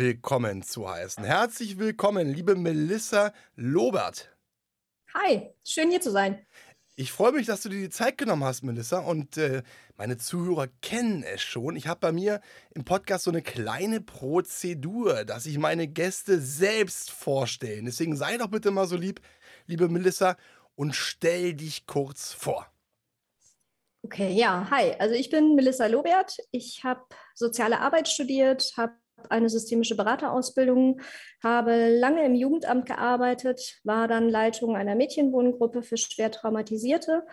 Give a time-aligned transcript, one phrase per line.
[0.00, 1.24] willkommen zu heißen.
[1.24, 4.34] Herzlich willkommen, liebe Melissa Lobert.
[5.12, 6.38] Hi, schön hier zu sein.
[6.96, 9.00] Ich freue mich, dass du dir die Zeit genommen hast, Melissa.
[9.00, 9.62] Und äh,
[9.98, 11.76] meine Zuhörer kennen es schon.
[11.76, 12.40] Ich habe bei mir
[12.74, 17.84] im Podcast so eine kleine Prozedur, dass ich meine Gäste selbst vorstellen.
[17.84, 19.20] Deswegen sei doch bitte mal so lieb,
[19.66, 20.38] liebe Melissa,
[20.76, 22.72] und stell dich kurz vor.
[24.02, 24.94] Okay, ja, hi.
[24.98, 26.38] Also ich bin Melissa Lobert.
[26.52, 28.94] Ich habe soziale Arbeit studiert, habe
[29.28, 31.00] eine systemische Beraterausbildung,
[31.42, 37.26] habe lange im Jugendamt gearbeitet, war dann Leitung einer Mädchenwohngruppe für schwer Traumatisierte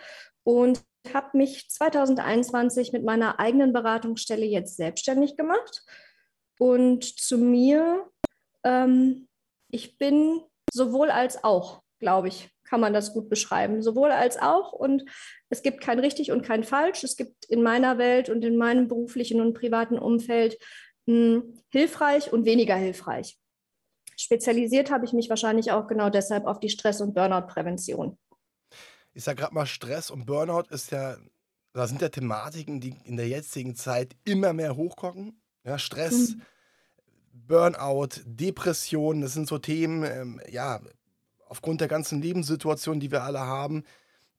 [0.44, 0.82] und
[1.14, 5.84] habe mich 2021 mit meiner eigenen Beratungsstelle jetzt selbstständig gemacht.
[6.60, 8.10] Und zu mir,
[8.64, 9.28] ähm,
[9.70, 10.42] ich bin
[10.74, 13.82] sowohl als auch, glaube ich kann man das gut beschreiben.
[13.82, 14.74] Sowohl als auch.
[14.74, 15.06] Und
[15.50, 17.04] es gibt kein richtig und kein falsch.
[17.04, 20.58] Es gibt in meiner Welt und in meinem beruflichen und privaten Umfeld
[21.08, 23.38] mh, hm, hilfreich und weniger hilfreich.
[24.16, 28.18] Spezialisiert habe ich mich wahrscheinlich auch genau deshalb auf die Stress- und Burnout-Prävention.
[29.14, 31.18] Ich sage gerade mal, Stress und Burnout ist ja,
[31.74, 35.42] da sind ja Thematiken, die in der jetzigen Zeit immer mehr hochkommen.
[35.64, 36.42] Ja, Stress, mhm.
[37.32, 40.82] Burnout, Depression, das sind so Themen, ähm, ja,
[41.46, 43.84] aufgrund der ganzen Lebenssituation, die wir alle haben,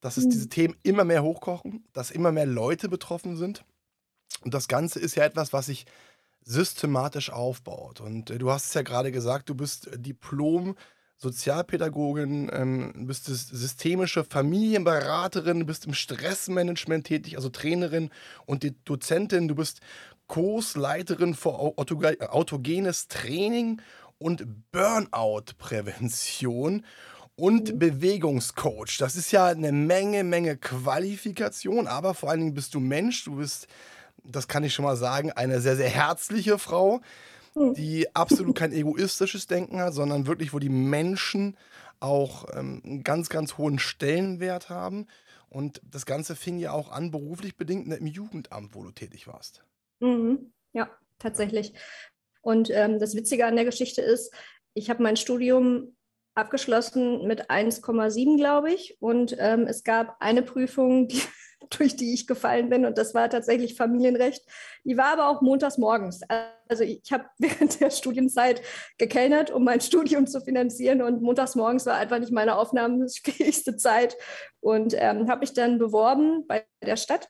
[0.00, 0.30] dass es mhm.
[0.30, 3.64] diese Themen immer mehr hochkochen, dass immer mehr Leute betroffen sind.
[4.42, 5.86] Und das Ganze ist ja etwas, was sich
[6.44, 8.00] systematisch aufbaut.
[8.00, 10.74] Und äh, du hast es ja gerade gesagt, du bist Diplom-
[11.20, 18.10] Sozialpädagogin, ähm, bist systemische Familienberaterin, du bist im Stressmanagement tätig, also Trainerin
[18.46, 19.80] und die Dozentin, du bist
[20.28, 23.82] Kursleiterin für autogenes Training
[24.18, 26.84] und Burnout-Prävention
[27.34, 27.78] und mhm.
[27.80, 28.98] Bewegungscoach.
[28.98, 33.36] Das ist ja eine Menge, Menge Qualifikation, aber vor allen Dingen bist du Mensch, du
[33.36, 33.66] bist,
[34.28, 37.00] das kann ich schon mal sagen, eine sehr, sehr herzliche Frau,
[37.54, 37.74] mhm.
[37.74, 41.56] die absolut kein egoistisches Denken hat, sondern wirklich, wo die Menschen
[42.00, 45.06] auch ähm, einen ganz, ganz hohen Stellenwert haben.
[45.48, 49.64] Und das Ganze fing ja auch an, beruflich bedingt im Jugendamt, wo du tätig warst.
[50.00, 50.52] Mhm.
[50.72, 51.72] Ja, tatsächlich.
[52.42, 54.32] Und ähm, das Witzige an der Geschichte ist,
[54.74, 55.96] ich habe mein Studium
[56.38, 58.96] abgeschlossen mit 1,7, glaube ich.
[59.00, 61.20] Und ähm, es gab eine Prüfung, die,
[61.70, 62.86] durch die ich gefallen bin.
[62.86, 64.42] Und das war tatsächlich Familienrecht.
[64.84, 66.20] Die war aber auch montags morgens.
[66.68, 68.62] Also ich habe während der Studienzeit
[68.96, 71.02] gekellnert, um mein Studium zu finanzieren.
[71.02, 74.16] Und montags morgens war einfach nicht meine aufnahmefähigste Zeit.
[74.60, 77.28] Und ähm, habe mich dann beworben bei der Stadt.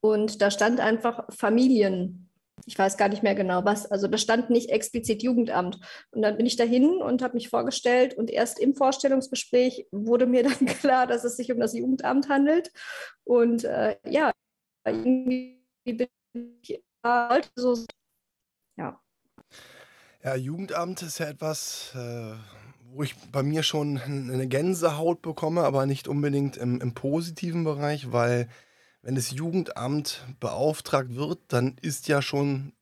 [0.00, 2.27] Und da stand einfach Familien
[2.66, 3.90] ich weiß gar nicht mehr genau was.
[3.90, 5.78] Also da stand nicht explizit Jugendamt.
[6.10, 10.42] Und dann bin ich dahin und habe mich vorgestellt und erst im Vorstellungsgespräch wurde mir
[10.44, 12.70] dann klar, dass es sich um das Jugendamt handelt.
[13.24, 14.32] Und äh, ja,
[14.84, 16.08] irgendwie bin
[16.62, 16.80] ich
[17.54, 17.84] so,
[18.76, 19.00] ja.
[20.22, 22.34] Ja, Jugendamt ist ja etwas, äh,
[22.92, 28.12] wo ich bei mir schon eine Gänsehaut bekomme, aber nicht unbedingt im, im positiven Bereich,
[28.12, 28.48] weil
[29.02, 32.72] wenn das Jugendamt beauftragt wird, dann ist ja schon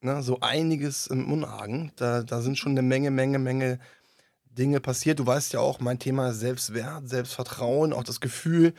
[0.00, 1.92] ne, so einiges im Unargen.
[1.96, 3.78] Da, da sind schon eine Menge, Menge, Menge
[4.44, 5.18] Dinge passiert.
[5.18, 8.74] Du weißt ja auch, mein Thema Selbstwert, Selbstvertrauen, auch das Gefühl,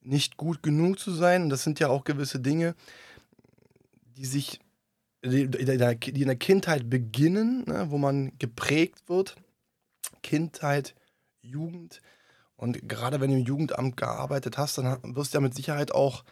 [0.00, 1.48] nicht gut genug zu sein.
[1.48, 2.74] Das sind ja auch gewisse Dinge,
[4.16, 4.60] die sich,
[5.24, 9.36] die in der Kindheit beginnen, ne, wo man geprägt wird.
[10.22, 10.94] Kindheit,
[11.40, 12.00] Jugend.
[12.56, 16.24] Und gerade wenn du im Jugendamt gearbeitet hast, dann wirst du ja mit Sicherheit auch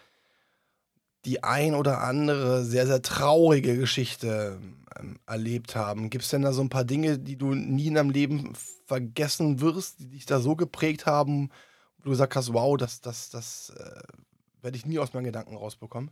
[1.25, 4.59] die ein oder andere sehr, sehr traurige Geschichte
[4.99, 6.11] ähm, erlebt haben.
[6.11, 8.53] Gibt es denn da so ein paar Dinge, die du nie in deinem Leben
[8.87, 11.51] vergessen wirst, die dich da so geprägt haben,
[11.99, 14.03] wo du gesagt hast, wow, das, das, das äh,
[14.63, 16.11] werde ich nie aus meinen Gedanken rausbekommen?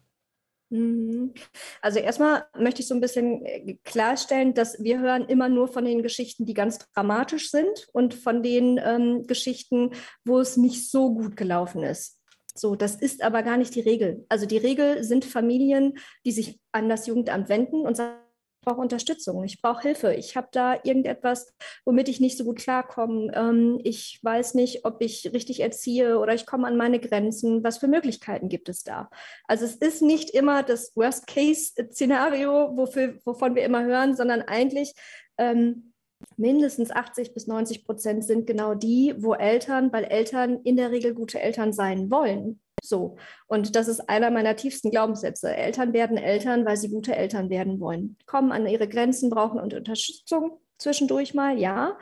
[0.73, 1.35] Mhm.
[1.83, 5.85] Also erstmal möchte ich so ein bisschen äh, klarstellen, dass wir hören immer nur von
[5.85, 9.91] den Geschichten, die ganz dramatisch sind und von den ähm, Geschichten,
[10.25, 12.19] wo es nicht so gut gelaufen ist.
[12.55, 14.25] So, das ist aber gar nicht die Regel.
[14.31, 18.22] Also die Regel sind Familien, die sich an das Jugendamt wenden und sagen,
[18.62, 21.53] brauche Unterstützung, ich brauche Hilfe, ich habe da irgendetwas,
[21.85, 26.35] womit ich nicht so gut klarkomme, ähm, ich weiß nicht, ob ich richtig erziehe oder
[26.35, 29.11] ich komme an meine Grenzen, was für Möglichkeiten gibt es da?
[29.47, 34.94] Also es ist nicht immer das Worst-Case-Szenario, wovon wir immer hören, sondern eigentlich
[35.37, 35.93] ähm,
[36.37, 41.14] mindestens 80 bis 90 Prozent sind genau die, wo Eltern, weil Eltern in der Regel
[41.14, 43.17] gute Eltern sein wollen, so.
[43.46, 45.55] Und das ist einer meiner tiefsten Glaubenssätze.
[45.55, 48.17] Eltern werden Eltern, weil sie gute Eltern werden wollen.
[48.26, 51.96] Kommen an ihre Grenzen, brauchen Unterstützung zwischendurch mal, ja.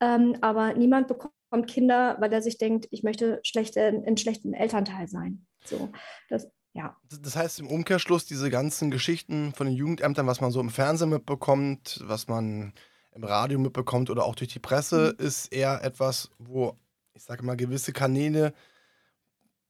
[0.00, 1.32] Ähm, aber niemand bekommt
[1.68, 5.46] Kinder, weil er sich denkt, ich möchte schlechte, ein schlechten Elternteil sein.
[5.64, 5.90] So.
[6.28, 6.96] Das, ja.
[7.20, 11.10] Das heißt im Umkehrschluss, diese ganzen Geschichten von den Jugendämtern, was man so im Fernsehen
[11.10, 12.72] mitbekommt, was man
[13.14, 15.24] im Radio mitbekommt oder auch durch die Presse, mhm.
[15.24, 16.76] ist eher etwas, wo,
[17.14, 18.52] ich sage mal, gewisse Kanäle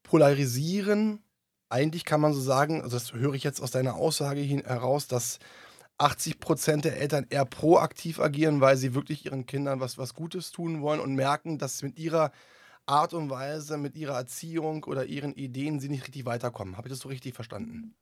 [0.05, 1.21] polarisieren.
[1.69, 5.39] Eigentlich kann man so sagen, also das höre ich jetzt aus deiner Aussage heraus, dass
[5.97, 10.51] 80 Prozent der Eltern eher proaktiv agieren, weil sie wirklich ihren Kindern was, was Gutes
[10.51, 12.31] tun wollen und merken, dass mit ihrer
[12.85, 16.77] Art und Weise, mit ihrer Erziehung oder ihren Ideen sie nicht richtig weiterkommen.
[16.77, 17.95] Habe ich das so richtig verstanden?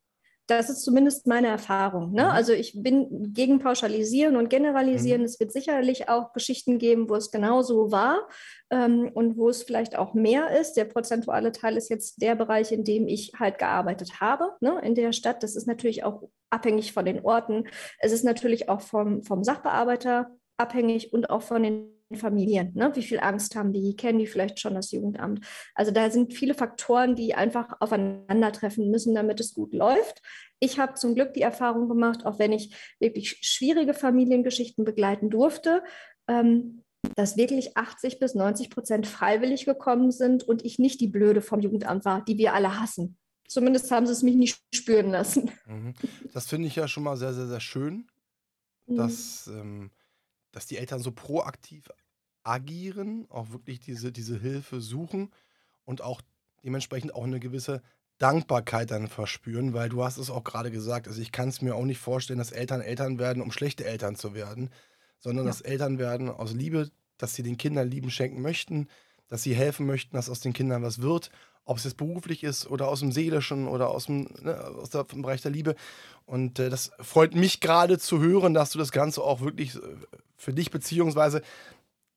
[0.57, 2.11] Das ist zumindest meine Erfahrung.
[2.11, 2.23] Ne?
[2.23, 2.29] Mhm.
[2.29, 5.21] Also ich bin gegen Pauschalisieren und Generalisieren.
[5.21, 5.25] Mhm.
[5.25, 8.27] Es wird sicherlich auch Geschichten geben, wo es genauso war
[8.69, 10.73] ähm, und wo es vielleicht auch mehr ist.
[10.73, 14.79] Der prozentuale Teil ist jetzt der Bereich, in dem ich halt gearbeitet habe, ne?
[14.83, 15.43] in der Stadt.
[15.43, 17.65] Das ist natürlich auch abhängig von den Orten.
[17.99, 22.71] Es ist natürlich auch vom, vom Sachbearbeiter abhängig und auch von den Familien.
[22.75, 22.91] Ne?
[22.95, 23.95] Wie viel Angst haben die?
[23.95, 25.45] Kennen die vielleicht schon das Jugendamt?
[25.75, 30.21] Also da sind viele Faktoren, die einfach aufeinandertreffen müssen, damit es gut läuft.
[30.59, 35.83] Ich habe zum Glück die Erfahrung gemacht, auch wenn ich wirklich schwierige Familiengeschichten begleiten durfte,
[36.27, 36.83] ähm,
[37.15, 41.59] dass wirklich 80 bis 90 Prozent freiwillig gekommen sind und ich nicht die Blöde vom
[41.59, 43.17] Jugendamt war, die wir alle hassen.
[43.47, 45.51] Zumindest haben sie es mich nicht spüren lassen.
[45.65, 45.93] Mhm.
[46.33, 48.07] Das finde ich ja schon mal sehr, sehr, sehr schön,
[48.87, 48.95] mhm.
[48.95, 49.91] dass, ähm,
[50.53, 51.89] dass die Eltern so proaktiv
[52.43, 55.31] agieren, auch wirklich diese, diese Hilfe suchen
[55.83, 56.21] und auch
[56.63, 57.81] dementsprechend auch eine gewisse
[58.19, 61.75] Dankbarkeit dann verspüren, weil du hast es auch gerade gesagt, also ich kann es mir
[61.75, 64.69] auch nicht vorstellen, dass Eltern Eltern werden, um schlechte Eltern zu werden,
[65.19, 65.51] sondern ja.
[65.51, 68.87] dass Eltern werden aus Liebe, dass sie den Kindern Lieben schenken möchten,
[69.33, 71.31] dass sie helfen möchten, dass aus den Kindern was wird,
[71.65, 75.05] ob es jetzt beruflich ist oder aus dem Seelischen oder aus dem, ne, aus der,
[75.05, 75.73] dem Bereich der Liebe.
[76.27, 79.79] Und äh, das freut mich gerade zu hören, dass du das Ganze auch wirklich äh,
[80.37, 81.41] für dich beziehungsweise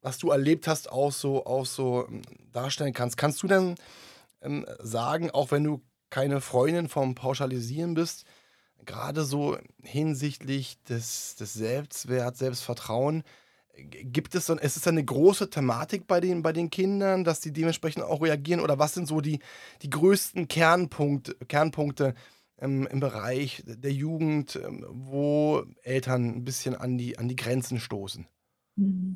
[0.03, 2.21] was du erlebt hast, auch so, auch so ähm,
[2.53, 3.17] darstellen kannst.
[3.17, 3.77] Kannst du denn
[4.43, 5.81] ähm, sagen, auch wenn du
[6.11, 8.27] keine Freundin vom Pauschalisieren bist,
[8.85, 13.25] gerade so hinsichtlich des, des Selbstwerts, Selbstvertrauen,
[13.77, 17.53] gibt es dann, ist es eine große Thematik bei den, bei den Kindern, dass die
[17.53, 18.61] dementsprechend auch reagieren?
[18.61, 19.41] Oder was sind so die,
[19.83, 22.15] die größten Kernpunkte, Kernpunkte
[22.59, 27.79] ähm, im Bereich der Jugend, ähm, wo Eltern ein bisschen an die, an die Grenzen
[27.79, 28.27] stoßen?
[28.77, 29.15] Mhm.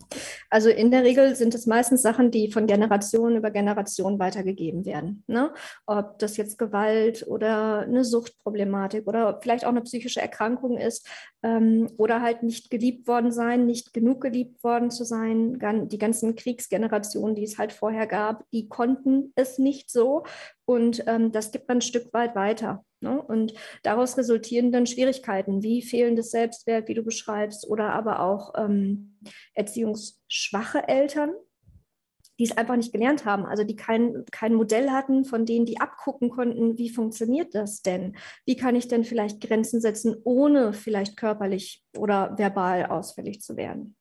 [0.49, 5.23] Also in der Regel sind es meistens Sachen, die von Generation über Generation weitergegeben werden.
[5.27, 5.53] Ne?
[5.87, 11.07] Ob das jetzt Gewalt oder eine Suchtproblematik oder vielleicht auch eine psychische Erkrankung ist
[11.43, 15.59] ähm, oder halt nicht geliebt worden sein, nicht genug geliebt worden zu sein.
[15.89, 20.25] Die ganzen Kriegsgenerationen, die es halt vorher gab, die konnten es nicht so
[20.65, 22.85] und ähm, das gibt man ein Stück weit weiter.
[23.01, 23.21] Ne?
[23.21, 29.19] Und daraus resultieren dann Schwierigkeiten wie fehlendes Selbstwert, wie du beschreibst, oder aber auch ähm,
[29.55, 31.33] erziehungsschwache Eltern,
[32.39, 35.79] die es einfach nicht gelernt haben, also die kein, kein Modell hatten, von denen die
[35.79, 38.17] abgucken konnten, wie funktioniert das denn?
[38.47, 43.95] Wie kann ich denn vielleicht Grenzen setzen, ohne vielleicht körperlich oder verbal ausfällig zu werden?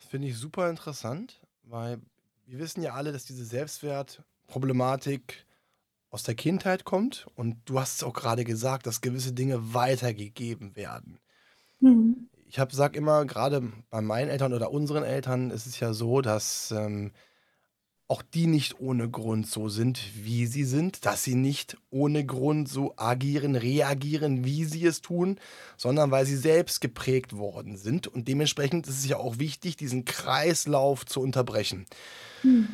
[0.00, 2.00] Das finde ich super interessant, weil
[2.46, 5.46] wir wissen ja alle, dass diese Selbstwertproblematik
[6.10, 10.76] aus der Kindheit kommt und du hast es auch gerade gesagt, dass gewisse Dinge weitergegeben
[10.76, 11.18] werden.
[11.80, 12.28] Mhm.
[12.46, 16.72] Ich sage immer, gerade bei meinen Eltern oder unseren Eltern ist es ja so, dass
[16.72, 17.12] ähm,
[18.10, 22.68] auch die nicht ohne Grund so sind, wie sie sind, dass sie nicht ohne Grund
[22.68, 25.38] so agieren, reagieren, wie sie es tun,
[25.76, 28.08] sondern weil sie selbst geprägt worden sind.
[28.08, 31.86] Und dementsprechend ist es ja auch wichtig, diesen Kreislauf zu unterbrechen.
[32.42, 32.70] Mhm.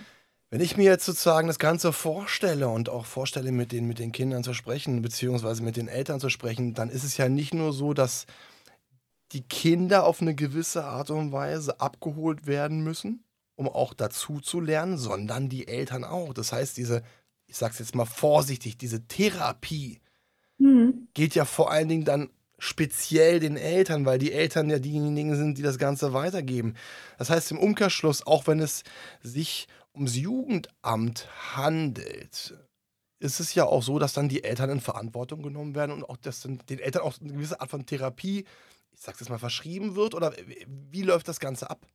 [0.57, 4.11] Wenn ich mir jetzt sozusagen das Ganze vorstelle und auch vorstelle, mit den, mit den
[4.11, 7.75] Kindern zu sprechen, beziehungsweise mit den Eltern zu sprechen, dann ist es ja nicht nur
[7.75, 8.25] so, dass
[9.33, 13.23] die Kinder auf eine gewisse Art und Weise abgeholt werden müssen,
[13.55, 16.33] um auch dazu zu lernen, sondern die Eltern auch.
[16.33, 17.03] Das heißt, diese,
[17.47, 20.01] ich sag's jetzt mal vorsichtig, diese Therapie
[20.57, 21.09] mhm.
[21.13, 25.59] geht ja vor allen Dingen dann speziell den Eltern, weil die Eltern ja diejenigen sind,
[25.59, 26.77] die das Ganze weitergeben.
[27.19, 28.85] Das heißt im Umkehrschluss, auch wenn es
[29.23, 32.55] sich ums Jugendamt handelt,
[33.19, 36.19] ist es ja auch so, dass dann die Eltern in Verantwortung genommen werden und auch
[36.19, 38.45] dass dann den Eltern auch eine gewisse Art von Therapie,
[38.93, 40.15] ich sag's jetzt mal, verschrieben wird?
[40.15, 40.35] Oder
[40.67, 41.87] wie läuft das Ganze ab?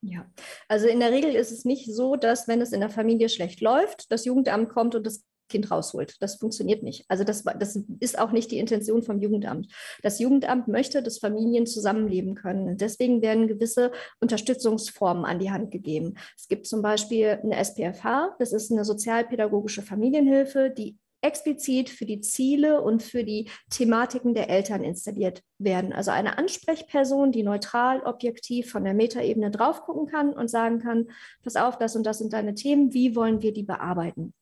[0.00, 0.30] Ja,
[0.68, 3.60] also in der Regel ist es nicht so, dass wenn es in der Familie schlecht
[3.60, 6.16] läuft, das Jugendamt kommt und das Kind rausholt.
[6.20, 7.04] Das funktioniert nicht.
[7.08, 9.68] Also das, das ist auch nicht die Intention vom Jugendamt.
[10.02, 12.76] Das Jugendamt möchte, dass Familien zusammenleben können.
[12.76, 16.14] Deswegen werden gewisse Unterstützungsformen an die Hand gegeben.
[16.36, 22.20] Es gibt zum Beispiel eine SPFH, das ist eine sozialpädagogische Familienhilfe, die explizit für die
[22.20, 25.92] Ziele und für die Thematiken der Eltern installiert werden.
[25.92, 31.08] Also eine Ansprechperson, die neutral, objektiv von der Metaebene drauf gucken kann und sagen kann,
[31.42, 34.32] pass auf, das und das sind deine Themen, wie wollen wir die bearbeiten?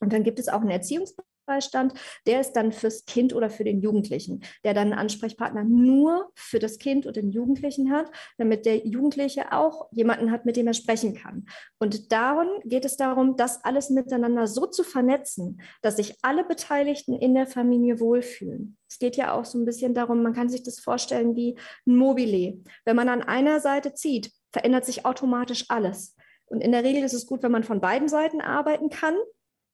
[0.00, 1.94] Und dann gibt es auch einen Erziehungsbeistand,
[2.26, 6.58] der ist dann fürs Kind oder für den Jugendlichen, der dann einen Ansprechpartner nur für
[6.58, 10.74] das Kind und den Jugendlichen hat, damit der Jugendliche auch jemanden hat, mit dem er
[10.74, 11.46] sprechen kann.
[11.78, 17.14] Und darum geht es darum, das alles miteinander so zu vernetzen, dass sich alle Beteiligten
[17.14, 18.78] in der Familie wohlfühlen.
[18.88, 21.96] Es geht ja auch so ein bisschen darum, man kann sich das vorstellen wie ein
[21.96, 22.58] Mobile.
[22.84, 26.16] Wenn man an einer Seite zieht, verändert sich automatisch alles.
[26.46, 29.14] Und in der Regel ist es gut, wenn man von beiden Seiten arbeiten kann,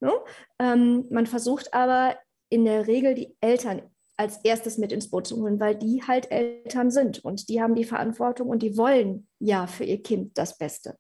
[0.00, 0.12] Ne?
[0.58, 2.16] Ähm, man versucht aber
[2.48, 3.82] in der Regel die Eltern
[4.16, 7.74] als erstes mit ins Boot zu holen, weil die halt Eltern sind und die haben
[7.74, 10.98] die Verantwortung und die wollen ja für ihr Kind das Beste.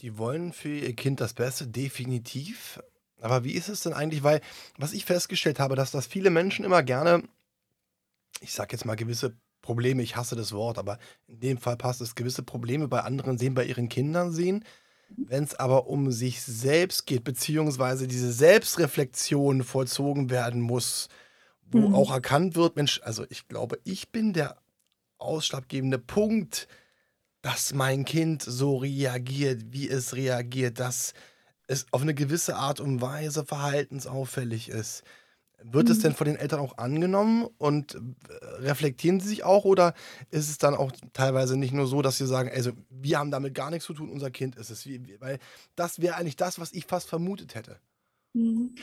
[0.00, 2.82] Die wollen für ihr Kind das Beste, definitiv.
[3.20, 4.22] Aber wie ist es denn eigentlich?
[4.22, 4.40] Weil,
[4.76, 7.22] was ich festgestellt habe, dass das viele Menschen immer gerne,
[8.40, 12.00] ich sage jetzt mal gewisse Probleme, ich hasse das Wort, aber in dem Fall passt
[12.00, 14.64] es, gewisse Probleme bei anderen sehen, bei ihren Kindern sehen
[15.16, 21.08] wenn es aber um sich selbst geht, beziehungsweise diese Selbstreflexion vollzogen werden muss,
[21.70, 21.94] wo mhm.
[21.94, 24.56] auch erkannt wird, Mensch, also ich glaube, ich bin der
[25.18, 26.68] ausschlaggebende Punkt,
[27.42, 31.14] dass mein Kind so reagiert, wie es reagiert, dass
[31.66, 35.04] es auf eine gewisse Art und Weise verhaltensauffällig ist.
[35.62, 35.92] Wird mhm.
[35.92, 37.98] es denn von den Eltern auch angenommen und äh,
[38.60, 39.94] reflektieren sie sich auch oder
[40.30, 43.54] ist es dann auch teilweise nicht nur so, dass sie sagen, also wir haben damit
[43.54, 44.86] gar nichts zu tun, unser Kind ist es,
[45.20, 45.38] weil
[45.76, 47.78] das wäre eigentlich das, was ich fast vermutet hätte.
[48.32, 48.74] Mhm.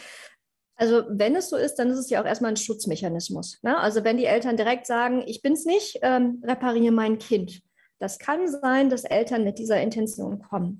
[0.75, 3.59] Also wenn es so ist, dann ist es ja auch erstmal ein Schutzmechanismus.
[3.63, 3.77] Ne?
[3.77, 7.61] Also wenn die Eltern direkt sagen, ich bin es nicht, ähm, repariere mein Kind.
[7.99, 10.79] Das kann sein, dass Eltern mit dieser Intention kommen.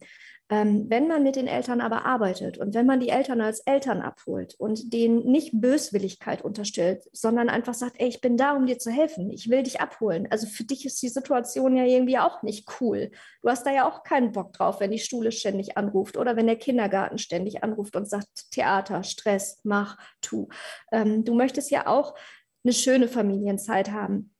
[0.49, 4.01] Ähm, wenn man mit den Eltern aber arbeitet und wenn man die Eltern als Eltern
[4.01, 8.79] abholt und denen nicht Böswilligkeit unterstellt, sondern einfach sagt, ey, ich bin da, um dir
[8.79, 10.25] zu helfen, ich will dich abholen.
[10.31, 13.11] Also für dich ist die Situation ja irgendwie auch nicht cool.
[13.41, 16.47] Du hast da ja auch keinen Bock drauf, wenn die Schule ständig anruft oder wenn
[16.47, 20.47] der Kindergarten ständig anruft und sagt, Theater, Stress, mach, tu.
[20.93, 22.15] Ähm, du möchtest ja auch
[22.63, 24.33] eine schöne Familienzeit haben.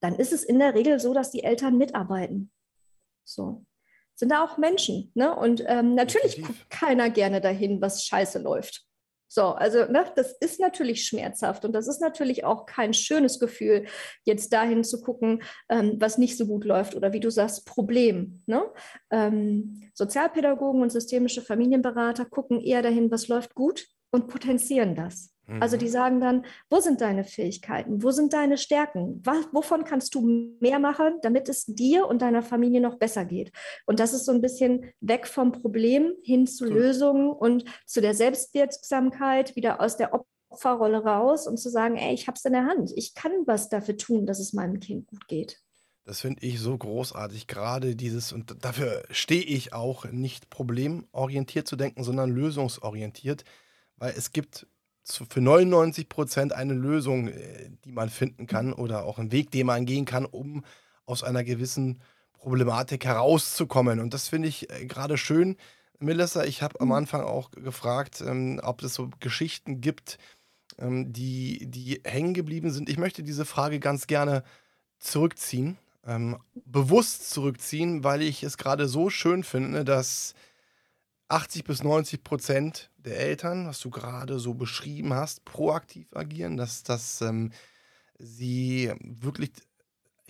[0.00, 2.52] Dann ist es in der Regel so, dass die Eltern mitarbeiten.
[3.24, 3.64] So
[4.18, 5.12] sind da auch Menschen.
[5.14, 5.34] Ne?
[5.34, 6.58] Und ähm, natürlich Definitiv.
[6.58, 8.84] guckt keiner gerne dahin, was scheiße läuft.
[9.30, 13.84] So, also ne, das ist natürlich schmerzhaft und das ist natürlich auch kein schönes Gefühl,
[14.24, 18.42] jetzt dahin zu gucken, ähm, was nicht so gut läuft oder wie du sagst, Problem.
[18.46, 18.64] Ne?
[19.10, 25.34] Ähm, Sozialpädagogen und systemische Familienberater gucken eher dahin, was läuft gut und potenzieren das.
[25.60, 25.90] Also die mhm.
[25.90, 30.20] sagen dann, wo sind deine Fähigkeiten, wo sind deine Stärken, was, wovon kannst du
[30.60, 33.50] mehr machen, damit es dir und deiner Familie noch besser geht.
[33.86, 36.72] Und das ist so ein bisschen weg vom Problem hin zu so.
[36.72, 40.12] Lösungen und zu der Selbstwirksamkeit, wieder aus der
[40.50, 43.70] Opferrolle raus und zu sagen, ey, ich habe es in der Hand, ich kann was
[43.70, 45.62] dafür tun, dass es meinem Kind gut geht.
[46.04, 51.76] Das finde ich so großartig, gerade dieses, und dafür stehe ich auch, nicht problemorientiert zu
[51.76, 53.44] denken, sondern lösungsorientiert,
[53.96, 54.66] weil es gibt
[55.28, 59.66] für 99 Prozent eine Lösung, äh, die man finden kann oder auch einen Weg, den
[59.66, 60.64] man gehen kann, um
[61.06, 62.00] aus einer gewissen
[62.32, 64.00] Problematik herauszukommen.
[64.00, 65.56] Und das finde ich äh, gerade schön.
[65.98, 66.94] Melissa, ich habe am mhm.
[66.94, 70.18] Anfang auch gefragt, ähm, ob es so Geschichten gibt,
[70.78, 72.88] ähm, die, die hängen geblieben sind.
[72.88, 74.44] Ich möchte diese Frage ganz gerne
[74.98, 80.34] zurückziehen, ähm, bewusst zurückziehen, weil ich es gerade so schön finde, dass
[81.28, 86.82] 80 bis 90 Prozent der Eltern, was du gerade so beschrieben hast, proaktiv agieren, dass,
[86.82, 87.52] dass ähm,
[88.18, 89.52] sie wirklich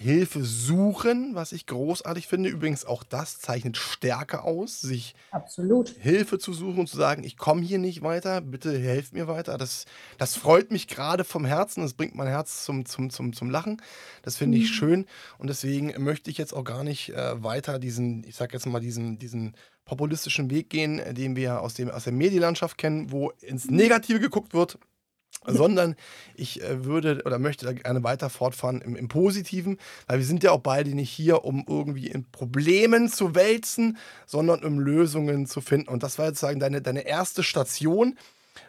[0.00, 2.50] Hilfe suchen, was ich großartig finde.
[2.50, 5.88] Übrigens auch das zeichnet Stärke aus, sich Absolut.
[5.88, 9.58] Hilfe zu suchen und zu sagen, ich komme hier nicht weiter, bitte helft mir weiter.
[9.58, 9.86] Das,
[10.16, 13.82] das freut mich gerade vom Herzen, das bringt mein Herz zum, zum, zum, zum Lachen.
[14.22, 14.74] Das finde ich mhm.
[14.74, 15.06] schön
[15.38, 18.78] und deswegen möchte ich jetzt auch gar nicht äh, weiter diesen, ich sag jetzt mal,
[18.78, 23.68] diesen, diesen populistischen Weg gehen, den wir aus, dem, aus der Medienlandschaft kennen, wo ins
[23.68, 24.78] Negative geguckt wird
[25.54, 25.96] sondern
[26.34, 30.42] ich äh, würde oder möchte da gerne weiter fortfahren im, im, Positiven, weil wir sind
[30.42, 35.60] ja auch beide nicht hier, um irgendwie in Problemen zu wälzen, sondern um Lösungen zu
[35.60, 35.88] finden.
[35.88, 38.18] Und das war jetzt sagen deine, deine erste Station,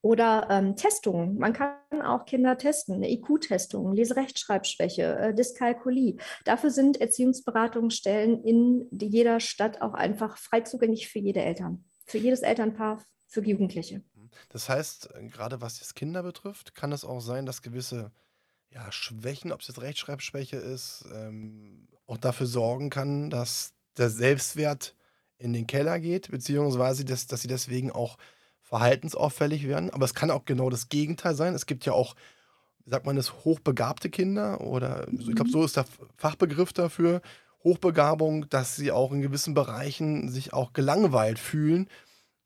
[0.00, 1.38] Oder ähm, Testungen.
[1.38, 6.16] Man kann auch Kinder testen, eine IQ-Testung, Leserechtschreibschwäche, äh, Dyskalkulie.
[6.44, 12.40] Dafür sind Erziehungsberatungsstellen in jeder Stadt auch einfach frei zugänglich für jede Eltern, für jedes
[12.40, 14.02] Elternpaar, für Jugendliche.
[14.50, 18.12] Das heißt, äh, gerade was jetzt Kinder betrifft, kann es auch sein, dass gewisse
[18.70, 24.94] ja, Schwächen, ob es jetzt Rechtschreibschwäche ist, ähm, auch dafür sorgen kann, dass der Selbstwert
[25.38, 28.18] in den Keller geht, beziehungsweise dass, dass sie deswegen auch
[28.68, 29.90] verhaltensauffällig werden.
[29.90, 31.54] Aber es kann auch genau das Gegenteil sein.
[31.54, 32.14] Es gibt ja auch,
[32.84, 37.22] wie sagt man das, hochbegabte Kinder oder ich glaube, so ist der Fachbegriff dafür.
[37.64, 41.88] Hochbegabung, dass sie auch in gewissen Bereichen sich auch gelangweilt fühlen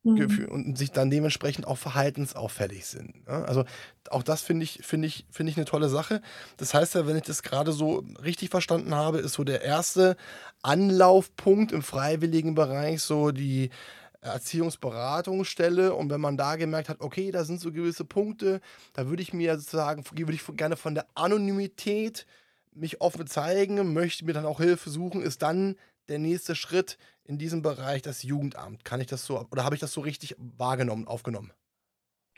[0.05, 0.49] mhm.
[0.49, 3.27] und sich dann dementsprechend auch verhaltensauffällig sind.
[3.27, 3.45] Ne?
[3.47, 3.65] Also
[4.11, 6.23] auch das finde ich, finde ich, finde ich eine tolle Sache.
[6.57, 10.17] Das heißt ja, wenn ich das gerade so richtig verstanden habe, ist so der erste
[10.63, 13.71] Anlaufpunkt im freiwilligen Bereich so die
[14.23, 18.61] Erziehungsberatungsstelle und wenn man da gemerkt hat, okay, da sind so gewisse Punkte,
[18.93, 22.27] da würde ich mir sozusagen, würde ich gerne von der Anonymität
[22.73, 25.77] mich offen zeigen, möchte mir dann auch Hilfe suchen, ist dann
[26.09, 28.85] der nächste Schritt in diesem Bereich das Jugendamt.
[28.85, 31.53] Kann ich das so, oder habe ich das so richtig wahrgenommen, aufgenommen?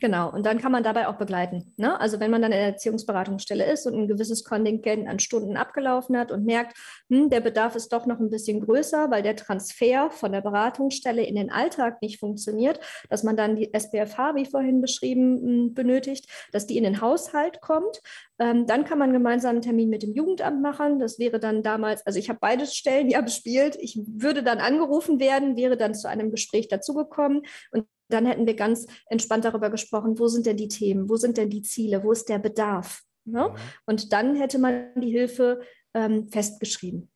[0.01, 1.73] Genau, und dann kann man dabei auch begleiten.
[1.77, 1.99] Ne?
[2.01, 6.19] Also wenn man dann in der Erziehungsberatungsstelle ist und ein gewisses Kontingent an Stunden abgelaufen
[6.19, 6.77] hat und merkt,
[7.09, 11.23] hm, der Bedarf ist doch noch ein bisschen größer, weil der Transfer von der Beratungsstelle
[11.23, 16.67] in den Alltag nicht funktioniert, dass man dann die SPFH, wie vorhin beschrieben, benötigt, dass
[16.67, 18.01] die in den Haushalt kommt.
[18.39, 20.99] Ähm, dann kann man gemeinsam einen Termin mit dem Jugendamt machen.
[20.99, 23.77] Das wäre dann damals, also ich habe beide Stellen ja bespielt.
[23.81, 28.55] Ich würde dann angerufen werden, wäre dann zu einem Gespräch dazugekommen und dann hätten wir
[28.55, 32.13] ganz entspannt darüber gesprochen, wo sind denn die Themen, wo sind denn die Ziele, wo
[32.13, 33.03] ist der Bedarf.
[33.25, 33.49] Ne?
[33.49, 33.55] Mhm.
[33.87, 35.63] Und dann hätte man die Hilfe
[35.95, 37.11] ähm, festgeschrieben.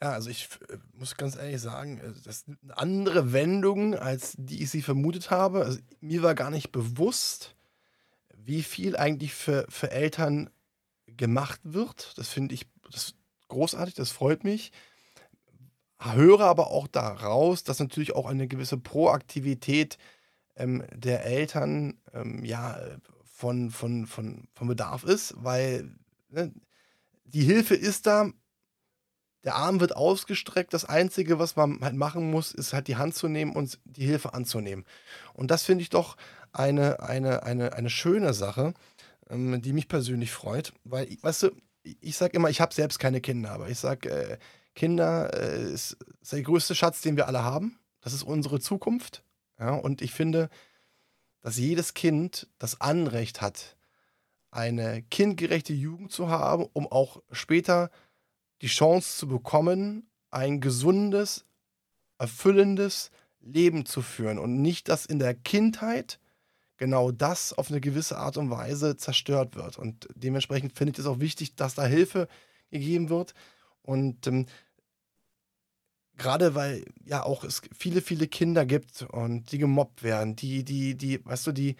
[0.00, 4.34] Ja, also ich äh, muss ganz ehrlich sagen, äh, das ist eine andere Wendung, als
[4.36, 5.64] die ich sie vermutet habe.
[5.64, 7.56] Also mir war gar nicht bewusst,
[8.48, 10.50] wie viel eigentlich für, für Eltern
[11.06, 12.18] gemacht wird.
[12.18, 13.14] Das finde ich das
[13.48, 14.72] großartig, das freut mich
[16.00, 19.98] höre aber auch daraus, dass natürlich auch eine gewisse Proaktivität
[20.56, 22.78] ähm, der Eltern ähm, ja,
[23.24, 25.90] von, von, von, von Bedarf ist, weil
[26.28, 26.52] ne,
[27.24, 28.30] die Hilfe ist da,
[29.44, 30.74] der Arm wird ausgestreckt.
[30.74, 34.04] Das Einzige, was man halt machen muss, ist halt die Hand zu nehmen und die
[34.04, 34.84] Hilfe anzunehmen.
[35.34, 36.16] Und das finde ich doch
[36.52, 38.74] eine, eine, eine, eine schöne Sache,
[39.30, 41.50] ähm, die mich persönlich freut, weil, weißt du,
[41.82, 44.38] ich sage immer, ich habe selbst keine Kinder, aber ich sage, äh,
[44.74, 47.78] Kinder äh, ist, ist, der größte Schatz, den wir alle haben.
[48.00, 49.24] Das ist unsere Zukunft.
[49.58, 50.50] Ja, und ich finde,
[51.40, 53.76] dass jedes Kind das Anrecht hat,
[54.50, 57.90] eine kindgerechte Jugend zu haben, um auch später
[58.62, 61.44] die Chance zu bekommen, ein gesundes,
[62.18, 66.18] erfüllendes Leben zu führen und nicht, dass in der Kindheit
[66.78, 69.78] genau das auf eine gewisse Art und Weise zerstört wird.
[69.78, 72.28] Und dementsprechend finde ich es auch wichtig, dass da Hilfe
[72.70, 73.34] gegeben wird.
[73.82, 74.46] Und ähm,
[76.16, 80.96] gerade weil ja auch es viele, viele Kinder gibt und die gemobbt werden, die, die,
[80.96, 81.76] die, weißt du, die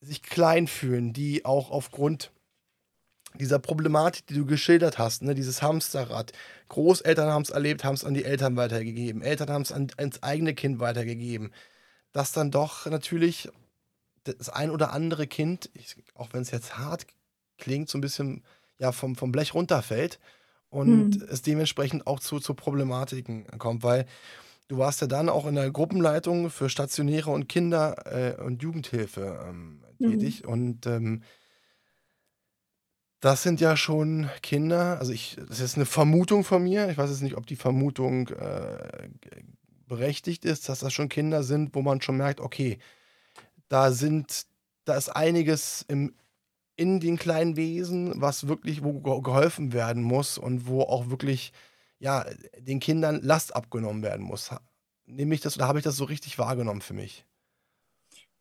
[0.00, 2.32] sich klein fühlen, die auch aufgrund
[3.34, 6.32] dieser Problematik, die du geschildert hast, ne, dieses Hamsterrad.
[6.68, 10.22] Großeltern haben es erlebt, haben es an die Eltern weitergegeben, Eltern haben es an, ans
[10.22, 11.52] eigene Kind weitergegeben.
[12.12, 13.48] Dass dann doch natürlich
[14.24, 17.06] das ein oder andere Kind, ich, auch wenn es jetzt hart
[17.58, 18.44] klingt, so ein bisschen
[18.78, 20.18] ja, vom, vom Blech runterfällt
[20.68, 21.28] und hm.
[21.30, 24.06] es dementsprechend auch zu, zu Problematiken kommt, weil
[24.68, 29.44] du warst ja dann auch in der Gruppenleitung für Stationäre und Kinder- äh, und Jugendhilfe
[29.46, 30.48] ähm, tätig mhm.
[30.48, 31.22] und ähm,
[33.20, 37.10] das sind ja schon Kinder, also ich, das ist eine Vermutung von mir, ich weiß
[37.10, 39.10] jetzt nicht, ob die Vermutung äh,
[39.86, 42.78] berechtigt ist, dass das schon Kinder sind, wo man schon merkt, okay,
[43.70, 44.46] da sind,
[44.84, 46.14] da ist einiges im,
[46.76, 51.52] in den kleinen Wesen, was wirklich, wo geholfen werden muss und wo auch wirklich,
[51.98, 52.26] ja,
[52.58, 54.50] den Kindern Last abgenommen werden muss.
[55.06, 57.24] Nehme ich das, oder habe ich das so richtig wahrgenommen für mich?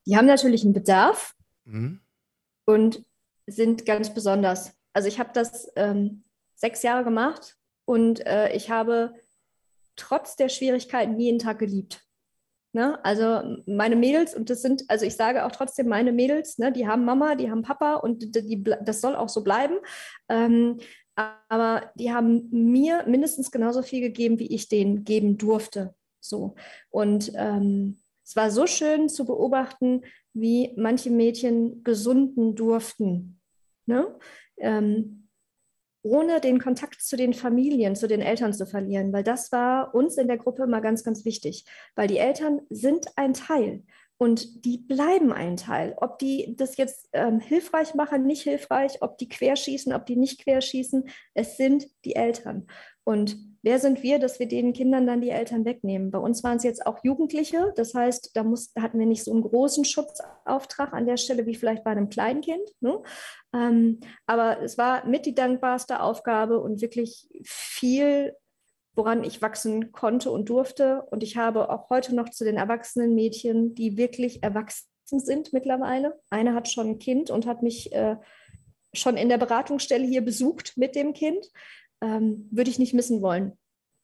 [0.05, 2.01] Die haben natürlich einen Bedarf mhm.
[2.65, 3.05] und
[3.45, 4.73] sind ganz besonders.
[4.93, 6.23] Also ich habe das ähm,
[6.55, 9.13] sechs Jahre gemacht und äh, ich habe
[9.95, 12.08] trotz der Schwierigkeiten jeden Tag geliebt.
[12.71, 13.03] Ne?
[13.03, 16.88] Also meine Mädels, und das sind, also ich sage auch trotzdem meine Mädels, ne, die
[16.88, 19.77] haben Mama, die haben Papa und die, die, das soll auch so bleiben.
[20.29, 20.77] Ähm,
[21.15, 25.95] aber die haben mir mindestens genauso viel gegeben, wie ich denen geben durfte.
[26.21, 26.55] So.
[26.89, 30.03] Und ähm, es war so schön zu beobachten,
[30.34, 33.41] wie manche Mädchen gesunden durften.
[33.86, 34.15] Ne?
[34.58, 35.28] Ähm,
[36.01, 40.17] ohne den Kontakt zu den Familien, zu den Eltern zu verlieren, weil das war uns
[40.17, 43.83] in der Gruppe immer ganz, ganz wichtig, weil die Eltern sind ein Teil
[44.21, 45.95] und die bleiben ein Teil.
[45.95, 50.43] Ob die das jetzt ähm, hilfreich machen, nicht hilfreich, ob die querschießen, ob die nicht
[50.43, 52.67] querschießen, es sind die Eltern.
[53.05, 56.12] Und wer sind wir, dass wir den Kindern dann die Eltern wegnehmen?
[56.12, 57.71] Bei uns waren es jetzt auch Jugendliche.
[57.77, 61.45] Das heißt, da, muss, da hatten wir nicht so einen großen Schutzauftrag an der Stelle
[61.45, 62.69] wie vielleicht bei einem Kleinkind.
[62.82, 63.01] Ne?
[63.55, 68.36] Ähm, aber es war mit die dankbarste Aufgabe und wirklich viel,
[68.99, 71.03] woran ich wachsen konnte und durfte.
[71.03, 76.19] Und ich habe auch heute noch zu den erwachsenen Mädchen, die wirklich erwachsen sind mittlerweile.
[76.29, 78.17] Eine hat schon ein Kind und hat mich äh,
[78.91, 81.49] schon in der Beratungsstelle hier besucht mit dem Kind
[82.01, 83.57] ähm, würde ich nicht missen wollen.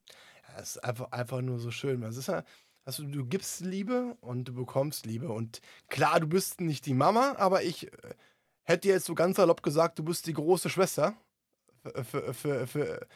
[0.07, 2.01] Ja, es ist einfach, einfach nur so schön.
[2.03, 2.45] Es ist ja,
[2.85, 5.27] also du gibst Liebe und du bekommst Liebe.
[5.27, 8.13] Und klar, du bist nicht die Mama, aber ich äh,
[8.63, 11.17] hätte jetzt so ganz salopp gesagt, du bist die große Schwester
[11.83, 13.07] für, für, für,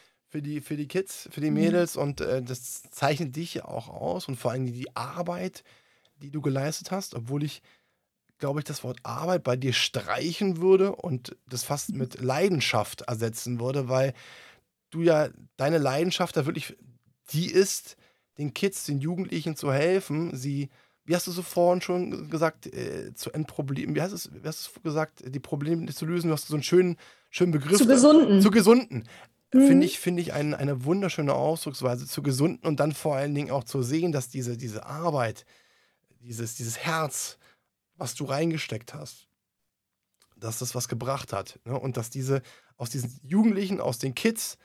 [0.42, 1.58] die, für die Kids, für die mhm.
[1.58, 1.96] Mädels.
[1.96, 2.02] Mhm.
[2.02, 5.64] Und äh, das zeichnet dich ja auch aus und vor allem die Arbeit,
[6.22, 7.62] die du geleistet hast, obwohl ich
[8.40, 13.60] glaube ich, das Wort Arbeit bei dir streichen würde und das fast mit Leidenschaft ersetzen
[13.60, 14.14] würde, weil
[14.90, 16.76] du ja deine Leidenschaft da wirklich
[17.32, 17.98] die ist,
[18.38, 20.70] den Kids, den Jugendlichen zu helfen, sie,
[21.04, 24.72] wie hast du so vorhin schon gesagt, äh, zu Endproblemen, wie hast, es, wie hast
[24.76, 26.98] du gesagt, die Probleme zu lösen, du hast so einen schönen,
[27.30, 27.78] schönen Begriff.
[27.78, 28.42] Zu gesunden.
[28.42, 29.04] Zu gesunden.
[29.54, 29.68] Mhm.
[29.68, 33.52] Finde ich, find ich ein, eine wunderschöne Ausdrucksweise, zu gesunden und dann vor allen Dingen
[33.52, 35.46] auch zu sehen, dass diese, diese Arbeit,
[36.22, 37.38] dieses, dieses Herz,
[37.96, 39.28] was du reingesteckt hast,
[40.36, 41.60] dass das was gebracht hat.
[41.66, 41.78] Ne?
[41.78, 42.42] Und dass diese,
[42.78, 44.58] aus diesen Jugendlichen, aus den Kids,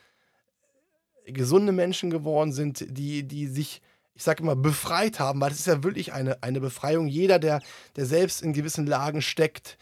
[1.27, 3.81] gesunde Menschen geworden sind, die, die sich,
[4.15, 7.09] ich sage immer, befreit haben, weil das ist ja wirklich eine, eine Befreiung.
[7.09, 7.63] Jeder, der,
[7.97, 9.79] der selbst in gewissen Lagen steckt,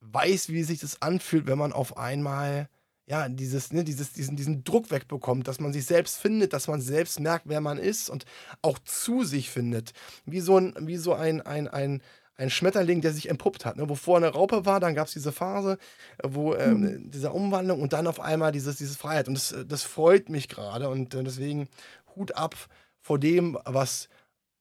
[0.00, 2.68] weiß, wie sich das anfühlt, wenn man auf einmal
[3.10, 6.80] ja, dieses, ne, dieses, diesen, diesen Druck wegbekommt, dass man sich selbst findet, dass man
[6.80, 8.24] selbst merkt, wer man ist und
[8.62, 9.94] auch zu sich findet.
[10.26, 12.02] Wie so ein, wie so ein, ein, ein,
[12.36, 13.78] ein Schmetterling, der sich entpuppt hat.
[13.78, 13.88] Ne?
[13.88, 15.76] Wo vorher eine Raupe war, dann gab es diese Phase,
[16.18, 17.10] äh, wo äh, mhm.
[17.10, 19.26] diese Umwandlung und dann auf einmal dieses, dieses Freiheit.
[19.26, 21.68] Und das, das freut mich gerade und äh, deswegen
[22.14, 22.54] Hut ab
[23.00, 24.08] vor dem, was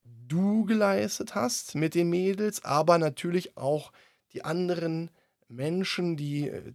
[0.03, 3.91] du geleistet hast mit den Mädels, aber natürlich auch
[4.33, 5.11] die anderen
[5.49, 6.73] Menschen, die äh,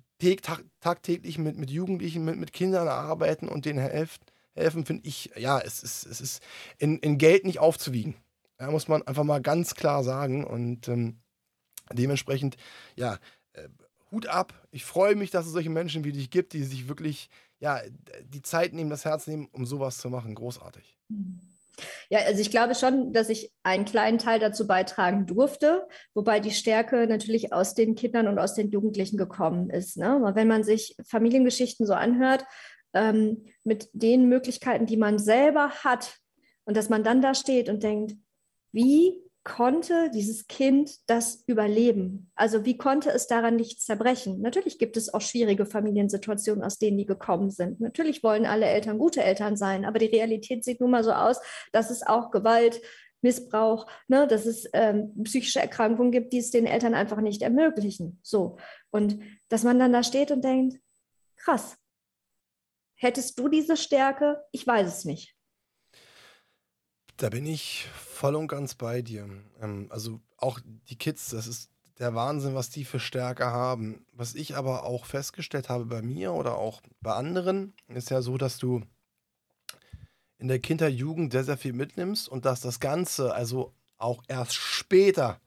[0.80, 4.22] tagtäglich mit, mit Jugendlichen, mit, mit Kindern arbeiten und denen helfen,
[4.54, 6.42] helfen finde ich, ja, es ist, es ist
[6.78, 8.14] in, in Geld nicht aufzuwiegen.
[8.60, 10.44] Ja, muss man einfach mal ganz klar sagen.
[10.44, 11.18] Und ähm,
[11.92, 12.56] dementsprechend,
[12.96, 13.18] ja,
[13.52, 13.68] äh,
[14.10, 14.54] Hut ab.
[14.70, 17.80] Ich freue mich, dass es solche Menschen wie dich gibt, die sich wirklich, ja,
[18.22, 20.34] die Zeit nehmen, das Herz nehmen, um sowas zu machen.
[20.34, 20.96] Großartig.
[22.08, 26.52] Ja, also ich glaube schon, dass ich einen kleinen Teil dazu beitragen durfte, wobei die
[26.52, 29.96] Stärke natürlich aus den Kindern und aus den Jugendlichen gekommen ist.
[29.96, 30.20] Ne?
[30.34, 32.44] Wenn man sich Familiengeschichten so anhört,
[32.92, 36.18] ähm, mit den Möglichkeiten, die man selber hat,
[36.64, 38.14] und dass man dann da steht und denkt,
[38.72, 42.30] wie konnte dieses Kind das überleben?
[42.34, 44.40] Also wie konnte es daran nicht zerbrechen?
[44.40, 47.80] Natürlich gibt es auch schwierige Familiensituationen, aus denen die gekommen sind.
[47.80, 51.38] Natürlich wollen alle Eltern gute Eltern sein, aber die Realität sieht nun mal so aus,
[51.72, 52.80] dass es auch Gewalt,
[53.20, 58.20] Missbrauch, ne, dass es ähm, psychische Erkrankungen gibt, die es den Eltern einfach nicht ermöglichen.
[58.22, 58.58] So.
[58.90, 60.78] Und dass man dann da steht und denkt,
[61.36, 61.76] krass,
[62.96, 64.42] hättest du diese Stärke?
[64.52, 65.33] Ich weiß es nicht.
[67.16, 69.28] Da bin ich voll und ganz bei dir.
[69.60, 74.04] Ähm, also auch die Kids, das ist der Wahnsinn, was die für Stärke haben.
[74.12, 78.36] Was ich aber auch festgestellt habe bei mir oder auch bei anderen, ist ja so,
[78.36, 78.82] dass du
[80.38, 84.54] in der Kindheit, Jugend sehr, sehr viel mitnimmst und dass das Ganze also auch erst
[84.54, 85.40] später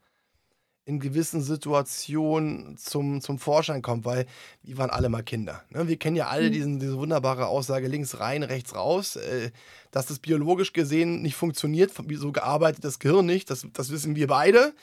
[0.87, 4.25] in gewissen Situationen zum, zum Vorschein kommt, weil
[4.63, 5.61] wir waren alle mal Kinder.
[5.69, 5.89] Ne?
[5.89, 6.53] Wir kennen ja alle mhm.
[6.53, 9.51] diesen, diese wunderbare Aussage links rein, rechts raus, äh,
[9.91, 14.27] dass das biologisch gesehen nicht funktioniert, so gearbeitet das Gehirn nicht, das, das wissen wir
[14.27, 14.73] beide.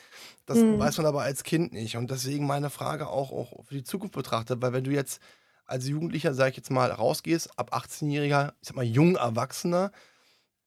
[0.45, 0.79] Das mhm.
[0.79, 1.97] weiß man aber als Kind nicht.
[1.97, 5.23] Und deswegen meine Frage auch, auch für die Zukunft betrachtet, weil wenn du jetzt
[5.65, 9.91] als Jugendlicher, sag ich jetzt mal, rausgehst, ab 18-Jähriger, ich sag mal, jung Erwachsener,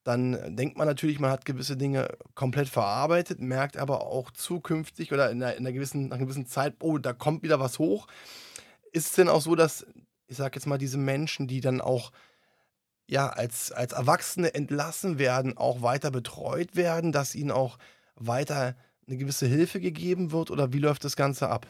[0.08, 5.30] dann denkt man natürlich, man hat gewisse Dinge komplett verarbeitet, merkt aber auch zukünftig oder
[5.30, 8.08] in einer, in einer gewissen, nach einer gewissen Zeit, oh, da kommt wieder was hoch.
[8.94, 9.86] Ist es denn auch so, dass,
[10.28, 12.14] ich sag jetzt mal, diese Menschen, die dann auch
[13.06, 17.78] ja, als, als Erwachsene entlassen werden, auch weiter betreut werden, dass ihnen auch
[18.16, 21.68] weiter eine gewisse Hilfe gegeben wird oder wie läuft das Ganze ab?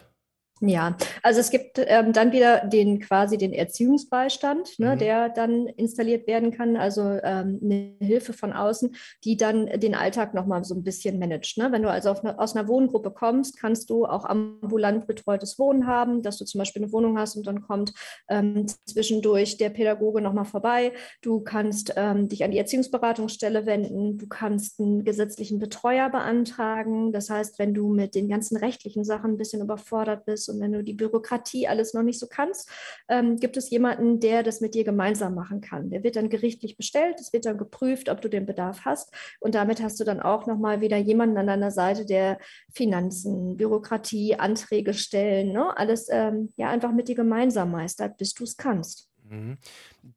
[0.59, 4.99] Ja, also es gibt ähm, dann wieder den quasi den Erziehungsbeistand, ne, mhm.
[4.99, 10.33] der dann installiert werden kann, also ähm, eine Hilfe von außen, die dann den Alltag
[10.33, 11.59] nochmal so ein bisschen managt.
[11.59, 11.71] Ne?
[11.71, 16.23] Wenn du also eine, aus einer Wohngruppe kommst, kannst du auch ambulant betreutes Wohnen haben,
[16.23, 17.93] dass du zum Beispiel eine Wohnung hast und dann kommt
[18.27, 20.91] ähm, zwischendurch der Pädagoge nochmal vorbei.
[21.21, 27.11] Du kannst ähm, dich an die Erziehungsberatungsstelle wenden, du kannst einen gesetzlichen Betreuer beantragen.
[27.11, 30.71] Das heißt, wenn du mit den ganzen rechtlichen Sachen ein bisschen überfordert bist, und wenn
[30.71, 32.69] du die Bürokratie alles noch nicht so kannst,
[33.07, 35.89] ähm, gibt es jemanden, der das mit dir gemeinsam machen kann.
[35.89, 39.55] Der wird dann gerichtlich bestellt, es wird dann geprüft, ob du den Bedarf hast und
[39.55, 42.37] damit hast du dann auch nochmal wieder jemanden an deiner Seite, der
[42.73, 45.75] Finanzen, Bürokratie, Anträge stellen, ne?
[45.77, 49.09] alles ähm, ja einfach mit dir gemeinsam meistert, bis du es kannst.
[49.29, 49.57] Mhm.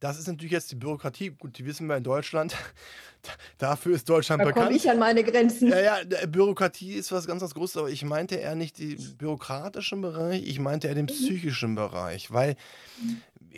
[0.01, 1.31] Das ist natürlich jetzt die Bürokratie.
[1.31, 2.55] Gut, die wissen wir in Deutschland.
[3.59, 4.65] Dafür ist Deutschland da bekannt.
[4.65, 5.69] Da komme ich an meine Grenzen.
[5.69, 10.01] Ja, ja, Bürokratie ist was ganz, ganz Großes, aber ich meinte eher nicht den bürokratischen
[10.01, 11.09] Bereich, ich meinte eher den mhm.
[11.09, 12.57] psychischen Bereich, weil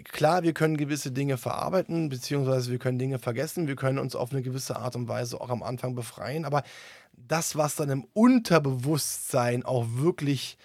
[0.04, 4.32] klar, wir können gewisse Dinge verarbeiten, beziehungsweise wir können Dinge vergessen, wir können uns auf
[4.32, 6.62] eine gewisse Art und Weise auch am Anfang befreien, aber
[7.12, 10.56] das, was dann im Unterbewusstsein auch wirklich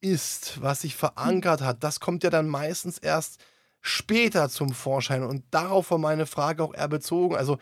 [0.00, 3.40] ist, was sich verankert hat, das kommt ja dann meistens erst
[3.86, 5.22] später zum Vorschein.
[5.22, 7.36] Und darauf war meine Frage auch eher bezogen.
[7.36, 7.58] Also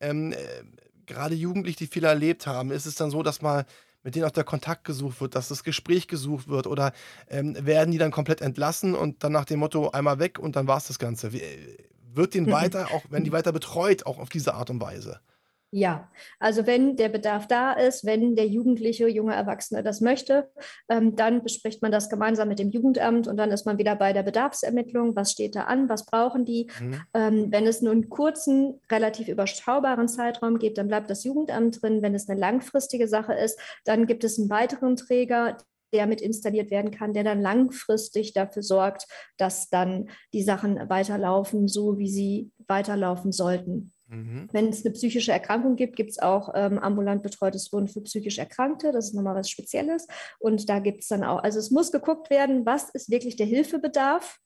[0.00, 0.36] ähm, äh,
[1.06, 3.66] gerade Jugendliche, die viel erlebt haben, ist es dann so, dass mal
[4.02, 6.92] mit denen auch der Kontakt gesucht wird, dass das Gespräch gesucht wird oder
[7.28, 10.66] ähm, werden die dann komplett entlassen und dann nach dem Motto einmal weg und dann
[10.66, 11.32] war es das Ganze.
[11.32, 11.78] Wie, äh,
[12.12, 12.52] wird den mhm.
[12.52, 15.20] weiter, auch wenn die weiter betreut, auch auf diese Art und Weise?
[15.76, 16.08] Ja,
[16.38, 20.48] also wenn der Bedarf da ist, wenn der Jugendliche, junge Erwachsene das möchte,
[20.88, 24.12] ähm, dann bespricht man das gemeinsam mit dem Jugendamt und dann ist man wieder bei
[24.12, 25.16] der Bedarfsermittlung.
[25.16, 25.88] Was steht da an?
[25.88, 26.70] Was brauchen die?
[26.80, 27.00] Mhm.
[27.12, 32.02] Ähm, wenn es nur einen kurzen, relativ überschaubaren Zeitraum gibt, dann bleibt das Jugendamt drin.
[32.02, 35.56] Wenn es eine langfristige Sache ist, dann gibt es einen weiteren Träger,
[35.92, 39.08] der mit installiert werden kann, der dann langfristig dafür sorgt,
[39.38, 43.93] dass dann die Sachen weiterlaufen, so wie sie weiterlaufen sollten.
[44.06, 44.48] Mhm.
[44.52, 48.38] Wenn es eine psychische Erkrankung gibt, gibt es auch ähm, ambulant betreutes Wohnen für psychisch
[48.38, 48.92] Erkrankte.
[48.92, 50.06] Das ist nochmal was Spezielles.
[50.38, 53.46] Und da gibt es dann auch, also es muss geguckt werden, was ist wirklich der
[53.46, 54.38] Hilfebedarf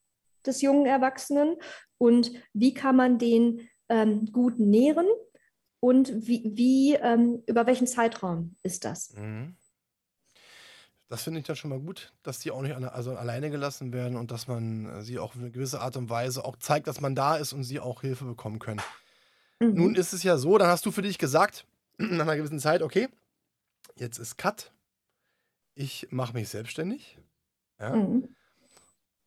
[0.47, 1.57] des jungen Erwachsenen
[1.99, 5.07] und wie kann man den ähm, gut nähren
[5.81, 9.13] und wie, wie ähm, über welchen Zeitraum ist das?
[9.15, 9.57] Mhm.
[11.09, 13.95] Das finde ich dann schon mal gut, dass die auch nicht alle, also alleine gelassen
[13.95, 16.87] werden und dass man äh, sie auch auf eine gewisse Art und Weise auch zeigt,
[16.87, 18.83] dass man da ist und sie auch Hilfe bekommen können.
[19.61, 19.75] Mhm.
[19.75, 21.67] Nun ist es ja so, dann hast du für dich gesagt,
[21.99, 23.09] nach einer gewissen Zeit, okay,
[23.97, 24.73] jetzt ist Cut.
[25.75, 27.19] Ich mache mich selbstständig.
[27.79, 27.95] Ja.
[27.95, 28.35] Mhm.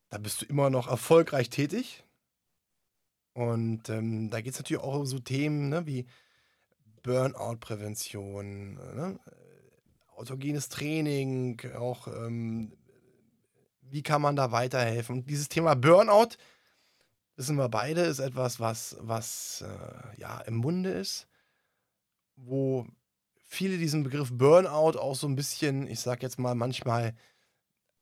[0.09, 2.03] Da bist du immer noch erfolgreich tätig.
[3.33, 6.05] Und ähm, da geht es natürlich auch um so Themen ne, wie
[7.03, 9.19] Burnout-Prävention, ne,
[10.17, 12.73] autogenes Training, auch ähm,
[13.81, 15.19] wie kann man da weiterhelfen.
[15.19, 16.35] Und dieses Thema Burnout
[17.41, 21.27] wissen wir beide, ist etwas, was, was äh, ja im Munde ist,
[22.35, 22.85] wo
[23.35, 27.15] viele diesen Begriff Burnout auch so ein bisschen, ich sag jetzt mal manchmal,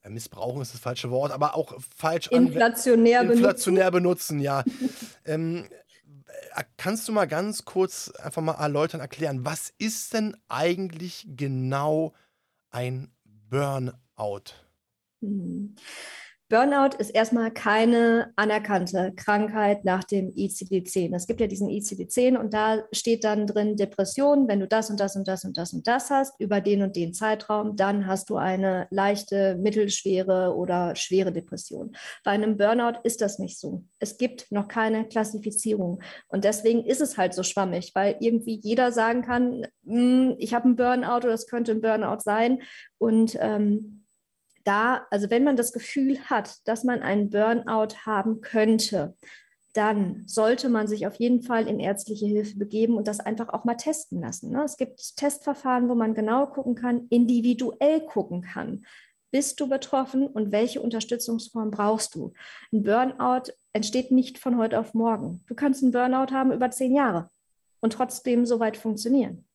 [0.02, 4.40] äh, missbrauchen ist das falsche Wort, aber auch falsch inflationär, inflationär benutzen.
[4.40, 4.66] benutzen ja.
[5.26, 5.70] ähm,
[6.56, 12.14] äh, kannst du mal ganz kurz einfach mal erläutern, erklären, was ist denn eigentlich genau
[12.72, 14.52] ein Burnout?
[15.22, 15.76] Mhm.
[16.50, 21.16] Burnout ist erstmal keine anerkannte Krankheit nach dem ICD-10.
[21.16, 25.00] Es gibt ja diesen ICD-10 und da steht dann drin Depression, wenn du das und
[25.00, 28.32] das und das und das und das hast über den und den Zeitraum, dann hast
[28.32, 31.96] du eine leichte, mittelschwere oder schwere Depression.
[32.24, 33.84] Bei einem Burnout ist das nicht so.
[34.00, 38.92] Es gibt noch keine Klassifizierung und deswegen ist es halt so schwammig, weil irgendwie jeder
[38.92, 42.64] sagen kann, hm, ich habe einen Burnout oder es könnte ein Burnout sein
[42.98, 43.99] und ähm,
[44.70, 49.16] da, also wenn man das Gefühl hat, dass man einen Burnout haben könnte,
[49.74, 53.66] dann sollte man sich auf jeden Fall in ärztliche Hilfe begeben und das einfach auch
[53.66, 54.52] mal testen lassen.
[54.52, 54.64] Ne?
[54.64, 58.86] Es gibt Testverfahren, wo man genau gucken kann, individuell gucken kann.
[59.32, 62.34] Bist du betroffen und welche Unterstützungsform brauchst du?
[62.72, 65.44] Ein Burnout entsteht nicht von heute auf morgen.
[65.48, 67.30] Du kannst einen Burnout haben über zehn Jahre
[67.80, 69.49] und trotzdem so weit funktionieren.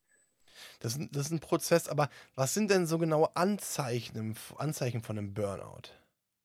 [0.80, 5.34] Das, das ist ein Prozess, aber was sind denn so genaue Anzeichen, Anzeichen von einem
[5.34, 5.90] Burnout?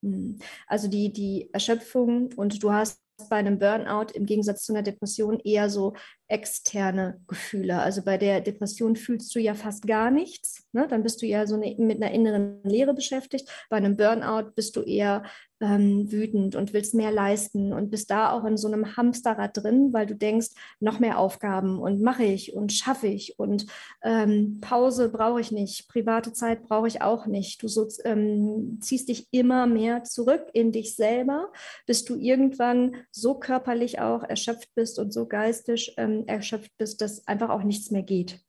[0.04, 0.40] Hm.
[0.68, 5.40] Also die, die Erschöpfung und du hast bei einem Burnout im Gegensatz zu einer Depression
[5.44, 5.94] eher so
[6.28, 7.80] externe Gefühle.
[7.80, 10.66] Also bei der Depression fühlst du ja fast gar nichts.
[10.72, 10.88] Ne?
[10.88, 13.50] Dann bist du ja so eine, mit einer inneren Leere beschäftigt.
[13.70, 15.24] Bei einem Burnout bist du eher
[15.62, 19.94] ähm, wütend und willst mehr leisten und bist da auch in so einem Hamsterrad drin,
[19.94, 23.66] weil du denkst, noch mehr Aufgaben und mache ich und schaffe ich und
[24.04, 27.62] ähm, Pause brauche ich nicht, private Zeit brauche ich auch nicht.
[27.64, 31.52] Du so, ähm, ziehst dich immer mehr zurück in dich selber,
[31.86, 37.28] bis du irgendwann so körperlich auch erschöpft bist und so geistig ähm, erschöpft bist, dass
[37.28, 38.40] einfach auch nichts mehr geht.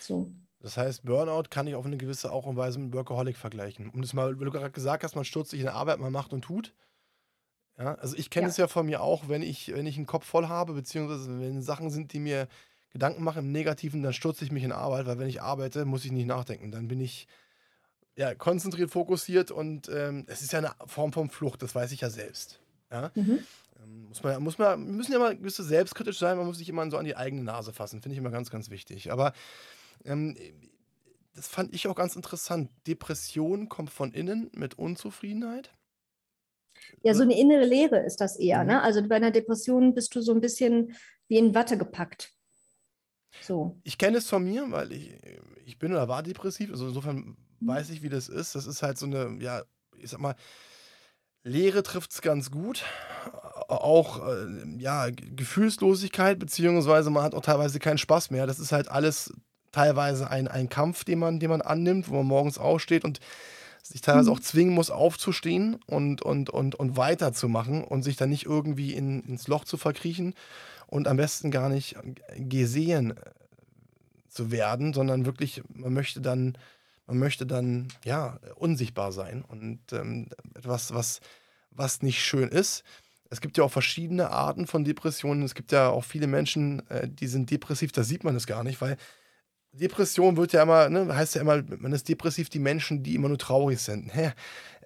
[0.00, 0.32] So.
[0.60, 3.90] Das heißt, Burnout kann ich auf eine gewisse Art und Weise mit Workaholic vergleichen.
[3.90, 6.12] Um das mal, weil du gerade gesagt hast, man stürzt sich in der Arbeit, man
[6.12, 6.74] macht und tut.
[7.78, 8.50] Ja, also ich kenne ja.
[8.50, 11.62] es ja von mir auch, wenn ich, wenn ich einen Kopf voll habe, beziehungsweise wenn
[11.62, 12.48] Sachen sind, die mir
[12.90, 16.04] Gedanken machen im Negativen, dann stürze ich mich in Arbeit, weil wenn ich arbeite, muss
[16.04, 16.72] ich nicht nachdenken.
[16.72, 17.28] Dann bin ich
[18.16, 22.00] ja, konzentriert, fokussiert und ähm, es ist ja eine Form von Flucht, das weiß ich
[22.00, 22.58] ja selbst.
[22.90, 23.12] Ja?
[23.14, 23.38] Mhm.
[23.80, 26.68] Ähm, muss man, muss man, wir müssen ja mal gewisse selbstkritisch sein, man muss sich
[26.68, 29.12] immer so an die eigene Nase fassen, finde ich immer ganz, ganz wichtig.
[29.12, 29.32] Aber
[30.04, 30.36] ähm,
[31.34, 32.70] das fand ich auch ganz interessant.
[32.86, 35.72] Depression kommt von innen mit Unzufriedenheit.
[37.02, 38.62] Ja, so eine innere Leere ist das eher.
[38.62, 38.68] Mhm.
[38.68, 38.82] Ne?
[38.82, 40.96] Also bei einer Depression bist du so ein bisschen
[41.28, 42.32] wie in Watte gepackt.
[43.40, 43.78] So.
[43.84, 45.14] Ich kenne es von mir, weil ich,
[45.64, 46.70] ich bin oder war depressiv.
[46.70, 47.68] Also insofern mhm.
[47.68, 48.54] weiß ich, wie das ist.
[48.54, 49.62] Das ist halt so eine, ja,
[49.96, 50.34] ich sag mal,
[51.44, 52.84] Leere trifft es ganz gut.
[53.68, 54.46] Auch äh,
[54.78, 58.46] ja, Gefühlslosigkeit, beziehungsweise man hat auch teilweise keinen Spaß mehr.
[58.46, 59.32] Das ist halt alles
[59.72, 63.20] teilweise ein, ein Kampf, den man, den man annimmt, wo man morgens aufsteht und
[63.82, 64.36] sich teilweise mhm.
[64.36, 69.22] auch zwingen muss, aufzustehen und, und, und, und weiterzumachen und sich dann nicht irgendwie in,
[69.22, 70.34] ins Loch zu verkriechen
[70.86, 71.96] und am besten gar nicht
[72.36, 73.14] gesehen äh,
[74.28, 76.56] zu werden, sondern wirklich, man möchte dann,
[77.06, 81.20] man möchte dann, ja, unsichtbar sein und ähm, etwas, was,
[81.70, 82.84] was nicht schön ist.
[83.30, 85.42] Es gibt ja auch verschiedene Arten von Depressionen.
[85.42, 88.64] Es gibt ja auch viele Menschen, äh, die sind depressiv, da sieht man es gar
[88.64, 88.96] nicht, weil
[89.72, 93.28] Depression wird ja immer, ne, heißt ja immer, man ist depressiv die Menschen, die immer
[93.28, 94.14] nur traurig sind.
[94.14, 94.32] Hä?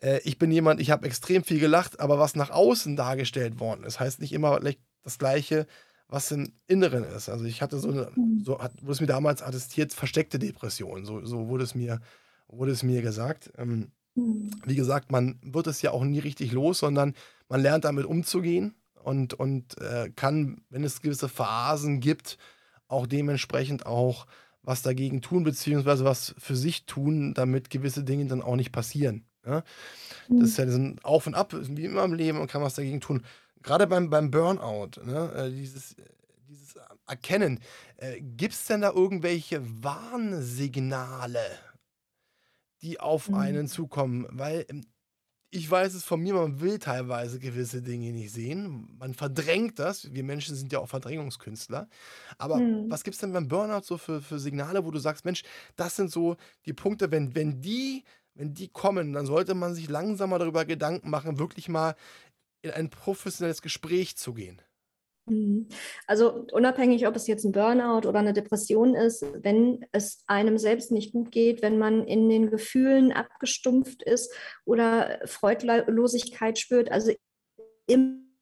[0.00, 3.84] Äh, ich bin jemand, ich habe extrem viel gelacht, aber was nach außen dargestellt worden
[3.84, 4.60] ist, heißt nicht immer
[5.02, 5.66] das Gleiche,
[6.08, 7.28] was im Inneren ist.
[7.28, 8.42] Also ich hatte so eine, mhm.
[8.44, 11.04] so hat, wurde es mir damals attestiert, versteckte Depression.
[11.04, 12.00] So, so wurde es mir,
[12.48, 13.50] wurde es mir gesagt.
[13.56, 14.50] Ähm, mhm.
[14.66, 17.14] Wie gesagt, man wird es ja auch nie richtig los, sondern
[17.48, 22.36] man lernt damit umzugehen und, und äh, kann, wenn es gewisse Phasen gibt,
[22.88, 24.26] auch dementsprechend auch
[24.62, 29.24] was dagegen tun, beziehungsweise was für sich tun, damit gewisse Dinge dann auch nicht passieren.
[29.44, 29.64] Ja?
[30.28, 33.00] Das ist ja ein Auf und Ab, wie immer im Leben und kann was dagegen
[33.00, 33.22] tun.
[33.62, 35.32] Gerade beim, beim Burnout, ne?
[35.34, 35.96] Äh, dieses,
[36.48, 37.60] dieses Erkennen,
[37.96, 41.44] äh, gibt es denn da irgendwelche Warnsignale,
[42.82, 43.36] die auf mhm.
[43.36, 44.26] einen zukommen?
[44.30, 44.84] Weil ähm,
[45.54, 48.88] ich weiß es von mir, man will teilweise gewisse Dinge nicht sehen.
[48.98, 50.10] Man verdrängt das.
[50.10, 51.88] Wir Menschen sind ja auch Verdrängungskünstler.
[52.38, 52.90] Aber mhm.
[52.90, 55.42] was gibt es denn beim Burnout so für, für Signale, wo du sagst, Mensch,
[55.76, 58.02] das sind so die Punkte, wenn, wenn die,
[58.34, 61.96] wenn die kommen, dann sollte man sich langsam mal darüber Gedanken machen, wirklich mal
[62.62, 64.62] in ein professionelles Gespräch zu gehen.
[65.26, 65.68] Mhm.
[66.06, 70.90] Also unabhängig, ob es jetzt ein Burnout oder eine Depression ist, wenn es einem selbst
[70.90, 77.12] nicht gut geht, wenn man in den Gefühlen abgestumpft ist oder Freudlosigkeit spürt, also
[77.86, 78.36] im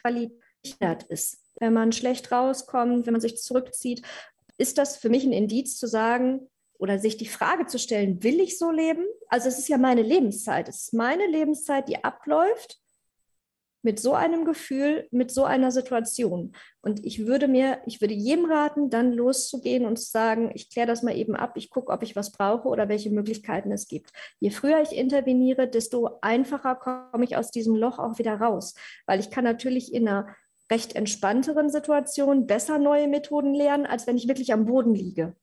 [0.00, 4.02] Qualität ist, wenn man schlecht rauskommt, wenn man sich zurückzieht,
[4.58, 6.48] ist das für mich ein Indiz zu sagen
[6.78, 9.04] oder sich die Frage zu stellen, will ich so leben?
[9.28, 12.80] Also es ist ja meine Lebenszeit, es ist meine Lebenszeit, die abläuft
[13.82, 16.54] mit so einem Gefühl, mit so einer Situation.
[16.80, 20.86] Und ich würde mir, ich würde jedem raten, dann loszugehen und zu sagen, ich kläre
[20.86, 24.10] das mal eben ab, ich gucke, ob ich was brauche oder welche Möglichkeiten es gibt.
[24.40, 28.74] Je früher ich interveniere, desto einfacher komme ich aus diesem Loch auch wieder raus.
[29.06, 30.28] Weil ich kann natürlich in einer
[30.70, 35.36] recht entspannteren Situation besser neue Methoden lernen, als wenn ich wirklich am Boden liege.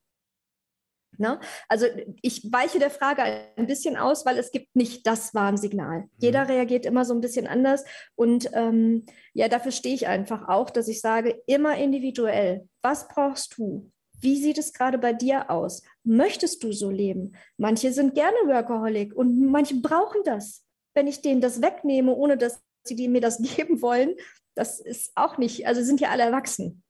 [1.20, 1.38] Ne?
[1.68, 1.86] Also
[2.22, 3.24] ich weiche der Frage
[3.58, 6.04] ein bisschen aus, weil es gibt nicht das Warnsignal.
[6.04, 6.10] Mhm.
[6.18, 7.84] Jeder reagiert immer so ein bisschen anders.
[8.16, 13.58] Und ähm, ja, dafür stehe ich einfach auch, dass ich sage, immer individuell, was brauchst
[13.58, 13.92] du?
[14.22, 15.84] Wie sieht es gerade bei dir aus?
[16.04, 17.36] Möchtest du so leben?
[17.58, 20.64] Manche sind gerne Workaholic und manche brauchen das.
[20.94, 24.16] Wenn ich denen das wegnehme, ohne dass sie mir das geben wollen,
[24.56, 26.82] das ist auch nicht, also sind ja alle erwachsen.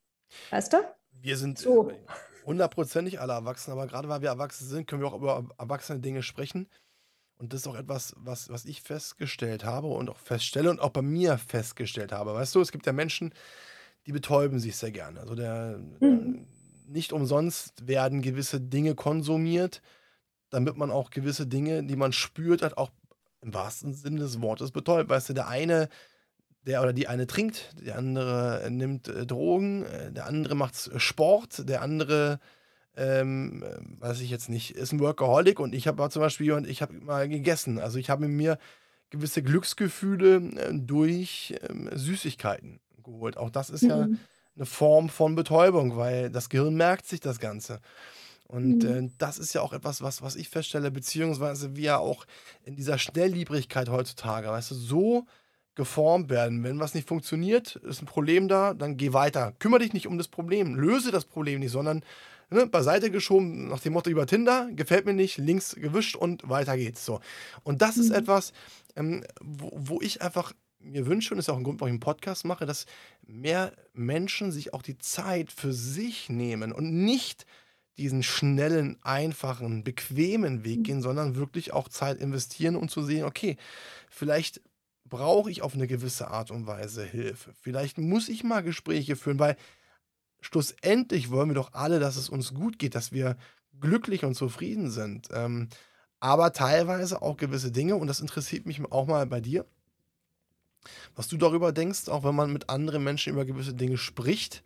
[0.51, 0.77] Weißt du?
[1.11, 1.91] Wir sind so.
[2.49, 6.23] Hundertprozentig alle erwachsen, aber gerade weil wir erwachsen sind, können wir auch über erwachsene Dinge
[6.23, 6.67] sprechen.
[7.37, 10.89] Und das ist auch etwas, was, was ich festgestellt habe und auch feststelle und auch
[10.89, 12.33] bei mir festgestellt habe.
[12.33, 13.33] Weißt du, es gibt ja Menschen,
[14.07, 15.21] die betäuben sich sehr gerne.
[15.21, 16.47] Also der, mhm.
[16.87, 19.81] nicht umsonst werden gewisse Dinge konsumiert,
[20.49, 22.89] damit man auch gewisse Dinge, die man spürt, hat auch
[23.41, 25.09] im wahrsten Sinne des Wortes betäubt.
[25.09, 25.87] Weißt du, der eine
[26.66, 30.91] der oder die eine trinkt, der andere äh, nimmt äh, Drogen, äh, der andere macht
[30.97, 32.39] Sport, der andere,
[32.95, 36.68] ähm, äh, weiß ich jetzt nicht, ist ein Workaholic und ich habe zum Beispiel, und
[36.68, 37.80] ich habe mal gegessen.
[37.80, 38.57] Also ich habe mir
[39.10, 43.38] gewisse Glücksgefühle äh, durch ähm, Süßigkeiten geholt.
[43.38, 43.89] Auch das ist mhm.
[43.89, 44.07] ja
[44.55, 47.80] eine Form von Betäubung, weil das Gehirn merkt sich das Ganze.
[48.47, 49.05] Und mhm.
[49.05, 52.26] äh, das ist ja auch etwas, was, was ich feststelle, beziehungsweise wir auch
[52.64, 55.26] in dieser Schnellliebrigkeit heutzutage, weißt du, so
[55.80, 56.61] geformt werden.
[56.61, 59.53] Wenn was nicht funktioniert, ist ein Problem da, dann geh weiter.
[59.59, 62.03] Kümmere dich nicht um das Problem, löse das Problem nicht, sondern
[62.49, 66.75] ne, beiseite geschoben nach dem Motto über Tinder, gefällt mir nicht, links gewischt und weiter
[66.75, 67.05] geht's.
[67.05, 67.21] So.
[67.63, 68.03] Und das mhm.
[68.03, 68.51] ist etwas,
[68.97, 70.51] ähm, wo, wo ich einfach
[70.82, 72.86] mir wünsche, und das ist auch ein Grund, warum ich einen Podcast mache, dass
[73.25, 77.45] mehr Menschen sich auch die Zeit für sich nehmen und nicht
[77.97, 80.84] diesen schnellen, einfachen, bequemen Weg mhm.
[80.84, 83.55] gehen, sondern wirklich auch Zeit investieren und zu sehen, okay,
[84.09, 84.59] vielleicht
[85.10, 87.53] brauche ich auf eine gewisse Art und Weise Hilfe.
[87.62, 89.57] Vielleicht muss ich mal Gespräche führen, weil
[90.41, 93.38] schlussendlich wollen wir doch alle, dass es uns gut geht, dass wir
[93.80, 95.30] glücklich und zufrieden sind.
[95.34, 95.70] Ähm,
[96.20, 99.66] aber teilweise auch gewisse Dinge, und das interessiert mich auch mal bei dir,
[101.16, 104.64] was du darüber denkst, auch wenn man mit anderen Menschen über gewisse Dinge spricht,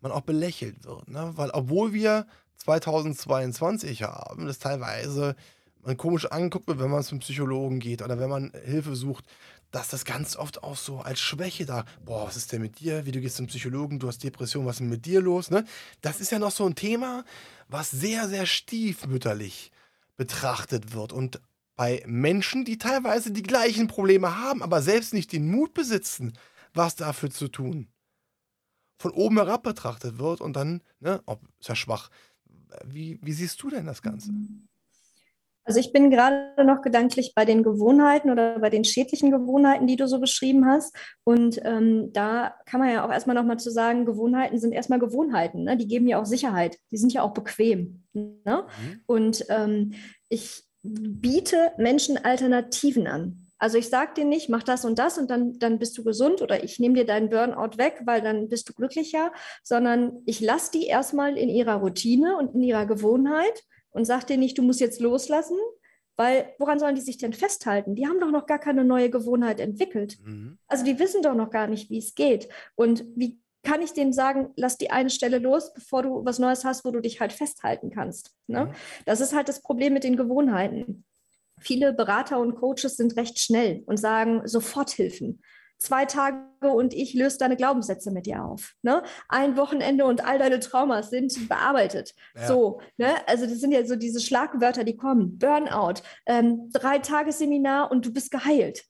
[0.00, 1.08] man auch belächelt wird.
[1.08, 1.32] Ne?
[1.34, 2.26] Weil obwohl wir
[2.56, 5.34] 2022 haben, das teilweise
[5.82, 9.26] man komisch anguckt wenn man zum Psychologen geht oder wenn man Hilfe sucht,
[9.74, 13.06] dass das ganz oft auch so als Schwäche da, boah, was ist denn mit dir?
[13.06, 15.50] Wie du gehst zum Psychologen, du hast Depression, was ist denn mit dir los?
[15.50, 15.64] Ne?
[16.00, 17.24] Das ist ja noch so ein Thema,
[17.66, 19.72] was sehr, sehr stiefmütterlich
[20.16, 21.12] betrachtet wird.
[21.12, 21.40] Und
[21.74, 26.34] bei Menschen, die teilweise die gleichen Probleme haben, aber selbst nicht den Mut besitzen,
[26.72, 27.88] was dafür zu tun,
[28.96, 32.10] von oben herab betrachtet wird und dann, ne, oh, ist ja schwach.
[32.84, 34.30] Wie, wie siehst du denn das Ganze?
[35.64, 39.96] Also ich bin gerade noch gedanklich bei den Gewohnheiten oder bei den schädlichen Gewohnheiten, die
[39.96, 40.94] du so beschrieben hast.
[41.24, 45.64] Und ähm, da kann man ja auch erstmal nochmal zu sagen, Gewohnheiten sind erstmal Gewohnheiten.
[45.64, 45.76] Ne?
[45.76, 46.78] Die geben ja auch Sicherheit.
[46.90, 48.04] Die sind ja auch bequem.
[48.12, 48.34] Ne?
[48.44, 49.00] Mhm.
[49.06, 49.94] Und ähm,
[50.28, 53.38] ich biete Menschen Alternativen an.
[53.56, 56.42] Also ich sage dir nicht, mach das und das und dann, dann bist du gesund
[56.42, 60.72] oder ich nehme dir deinen Burnout weg, weil dann bist du glücklicher, sondern ich lasse
[60.72, 63.62] die erstmal in ihrer Routine und in ihrer Gewohnheit
[63.94, 65.56] und sag dir nicht, du musst jetzt loslassen,
[66.16, 67.94] weil woran sollen die sich denn festhalten?
[67.94, 70.18] Die haben doch noch gar keine neue Gewohnheit entwickelt.
[70.22, 70.58] Mhm.
[70.66, 72.48] Also die wissen doch noch gar nicht, wie es geht.
[72.74, 76.64] Und wie kann ich denen sagen, lass die eine Stelle los, bevor du was Neues
[76.64, 78.34] hast, wo du dich halt festhalten kannst.
[78.46, 78.66] Ne?
[78.66, 78.70] Mhm.
[79.06, 81.04] Das ist halt das Problem mit den Gewohnheiten.
[81.60, 85.40] Viele Berater und Coaches sind recht schnell und sagen Soforthilfen
[85.78, 88.74] zwei Tage und ich löse deine Glaubenssätze mit dir auf.
[88.82, 89.02] Ne?
[89.28, 92.14] Ein Wochenende und all deine Traumas sind bearbeitet.
[92.34, 92.46] Ja.
[92.46, 93.14] So, ne?
[93.26, 95.38] Also das sind ja so diese Schlagwörter, die kommen.
[95.38, 98.84] Burnout, ähm, drei Tagesseminar und du bist geheilt.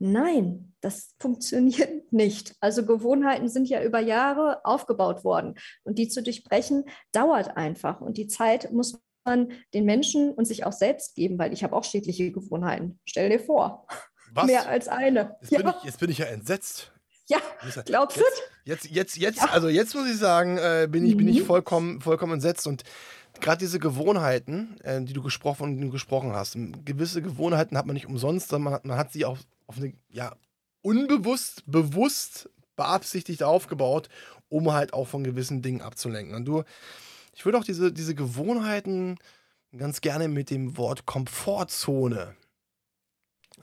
[0.00, 2.54] Nein, das funktioniert nicht.
[2.60, 5.54] Also Gewohnheiten sind ja über Jahre aufgebaut worden
[5.84, 10.66] und die zu durchbrechen dauert einfach und die Zeit muss man den Menschen und sich
[10.66, 13.00] auch selbst geben, weil ich habe auch schädliche Gewohnheiten.
[13.06, 13.86] Stell dir vor.
[14.34, 14.46] Was?
[14.46, 15.36] Mehr als eine.
[15.40, 15.58] Jetzt, ja.
[15.58, 16.90] bin, ich, jetzt bin ich ja entsetzt.
[17.26, 17.38] Ja,
[17.86, 18.22] glaubst du?
[18.64, 19.48] Jetzt, jetzt, jetzt, ja.
[19.50, 21.46] also jetzt muss ich sagen, äh, bin ich, bin ich mhm.
[21.46, 22.82] vollkommen, vollkommen entsetzt und
[23.40, 28.06] gerade diese Gewohnheiten, äh, die du gesprochen, du gesprochen hast, gewisse Gewohnheiten hat man nicht
[28.06, 30.34] umsonst, sondern man hat, man hat sie auch auf eine, ja,
[30.82, 34.08] unbewusst, bewusst, beabsichtigt aufgebaut,
[34.48, 36.34] um halt auch von gewissen Dingen abzulenken.
[36.34, 36.64] Und du,
[37.34, 39.16] ich würde auch diese, diese Gewohnheiten
[39.76, 42.34] ganz gerne mit dem Wort Komfortzone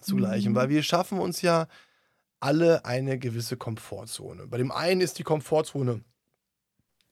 [0.02, 0.56] zugleichen, mhm.
[0.56, 1.68] weil wir schaffen uns ja
[2.40, 4.48] alle eine gewisse Komfortzone.
[4.48, 6.02] Bei dem einen ist die Komfortzone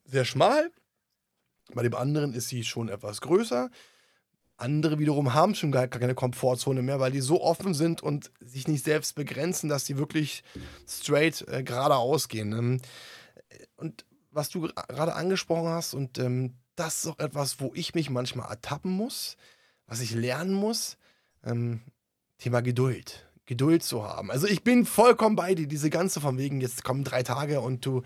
[0.06, 0.72] sehr schmal,
[1.74, 3.70] bei dem anderen ist sie schon etwas größer.
[4.58, 8.68] Andere wiederum haben schon gar keine Komfortzone mehr, weil die so offen sind und sich
[8.68, 10.44] nicht selbst begrenzen, dass sie wirklich
[10.88, 12.52] straight äh, geradeaus gehen.
[12.52, 12.82] Ähm,
[13.78, 18.10] und was du gerade angesprochen hast, und ähm, das ist auch etwas, wo ich mich
[18.10, 19.38] manchmal ertappen muss,
[19.86, 20.98] was ich lernen muss,
[21.44, 21.82] ähm,
[22.40, 23.26] Thema Geduld.
[23.46, 24.32] Geduld zu haben.
[24.32, 27.86] Also ich bin vollkommen bei dir, diese ganze von wegen, jetzt kommen drei Tage und
[27.86, 28.04] du,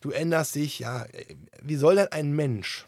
[0.00, 0.78] du änderst dich.
[0.80, 2.86] Ja, äh, wie soll denn ein Mensch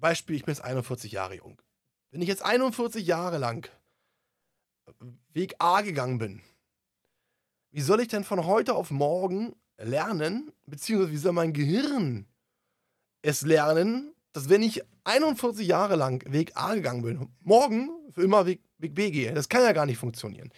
[0.00, 1.60] Beispiel, ich bin jetzt 41 Jahre jung.
[2.10, 3.68] Wenn ich jetzt 41 Jahre lang
[5.32, 6.40] Weg A gegangen bin,
[7.70, 12.26] wie soll ich denn von heute auf morgen lernen, beziehungsweise wie soll mein Gehirn
[13.22, 18.46] es lernen, dass wenn ich 41 Jahre lang Weg A gegangen bin, morgen für immer
[18.46, 19.32] Weg, Weg B gehe?
[19.32, 20.50] Das kann ja gar nicht funktionieren.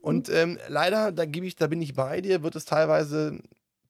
[0.00, 0.34] Und mhm.
[0.34, 3.40] ähm, leider, da gebe ich, da bin ich bei dir, wird es teilweise,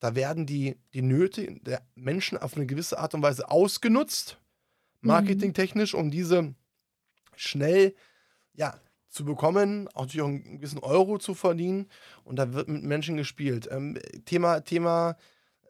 [0.00, 4.38] da werden die, die Nöte der Menschen auf eine gewisse Art und Weise ausgenutzt
[5.04, 5.08] Mhm.
[5.08, 6.54] marketingtechnisch, um diese
[7.36, 7.94] schnell
[8.54, 8.74] ja,
[9.08, 11.88] zu bekommen, auch natürlich auch einen gewissen Euro zu verdienen.
[12.24, 13.68] Und da wird mit Menschen gespielt.
[13.70, 15.16] Ähm, Thema, Thema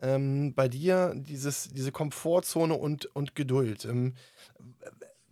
[0.01, 3.87] ähm, bei dir, dieses, diese Komfortzone und, und Geduld.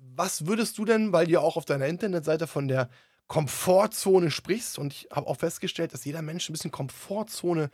[0.04, 2.90] Was würdest du denn, weil du auch auf deiner Internetseite von der
[3.28, 7.70] Komfortzone sprichst, und ich habe auch festgestellt, dass jeder Mensch ein bisschen Komfortzone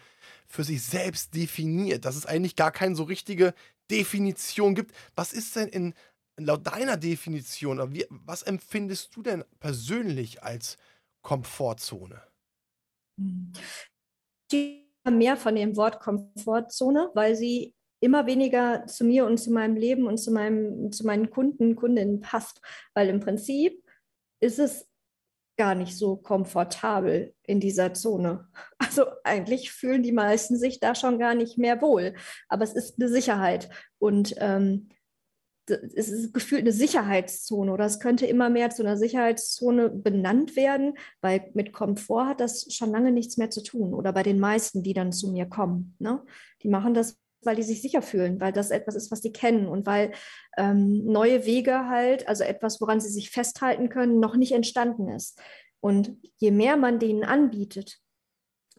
[0.46, 3.54] für sich selbst definiert, dass es eigentlich gar keine so richtige
[3.90, 4.94] Definition gibt.
[5.16, 5.94] Was ist denn in
[6.36, 10.76] laut deiner Definition, wie, was empfindest du denn persönlich als
[11.22, 12.22] Komfortzone?
[14.52, 19.76] Ich mehr von dem Wort Komfortzone, weil sie immer weniger zu mir und zu meinem
[19.76, 22.60] Leben und zu, meinem, zu meinen Kunden, Kundinnen passt.
[22.94, 23.82] Weil im Prinzip
[24.40, 24.88] ist es
[25.56, 28.48] gar nicht so komfortabel in dieser Zone.
[28.80, 32.14] Also eigentlich fühlen die meisten sich da schon gar nicht mehr wohl.
[32.48, 33.68] Aber es ist eine Sicherheit.
[33.98, 34.88] Und ähm,
[35.68, 40.94] es ist gefühlt eine Sicherheitszone oder es könnte immer mehr zu einer Sicherheitszone benannt werden,
[41.20, 44.82] weil mit Komfort hat das schon lange nichts mehr zu tun oder bei den meisten,
[44.82, 45.94] die dann zu mir kommen.
[45.98, 46.24] Ne?
[46.62, 49.68] Die machen das, weil die sich sicher fühlen, weil das etwas ist, was sie kennen
[49.68, 50.12] und weil
[50.56, 55.40] ähm, neue Wege halt, also etwas, woran sie sich festhalten können, noch nicht entstanden ist.
[55.80, 58.00] Und je mehr man denen anbietet,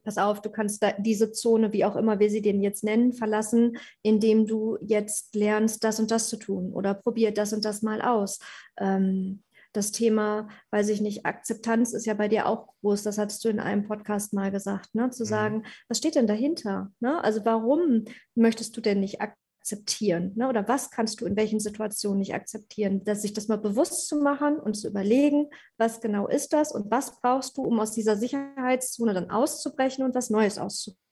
[0.04, 3.78] pass auf, du kannst diese Zone, wie auch immer wir sie den jetzt nennen, verlassen,
[4.02, 8.02] indem du jetzt lernst, das und das zu tun oder probier das und das mal
[8.02, 8.40] aus.
[8.78, 9.44] Ähm,
[9.74, 13.50] das Thema, weiß ich nicht, Akzeptanz ist ja bei dir auch groß, das hattest du
[13.50, 15.10] in einem Podcast mal gesagt, ne?
[15.12, 15.28] zu mhm.
[15.28, 16.92] sagen, was steht denn dahinter?
[17.00, 17.24] Ne?
[17.24, 18.06] Also warum
[18.36, 20.34] möchtest du denn nicht akzeptieren?
[20.36, 20.50] Ne?
[20.50, 23.04] Oder was kannst du in welchen Situationen nicht akzeptieren?
[23.04, 26.90] Dass sich das mal bewusst zu machen und zu überlegen, was genau ist das und
[26.90, 31.09] was brauchst du, um aus dieser Sicherheitszone dann auszubrechen und was Neues auszuprobieren.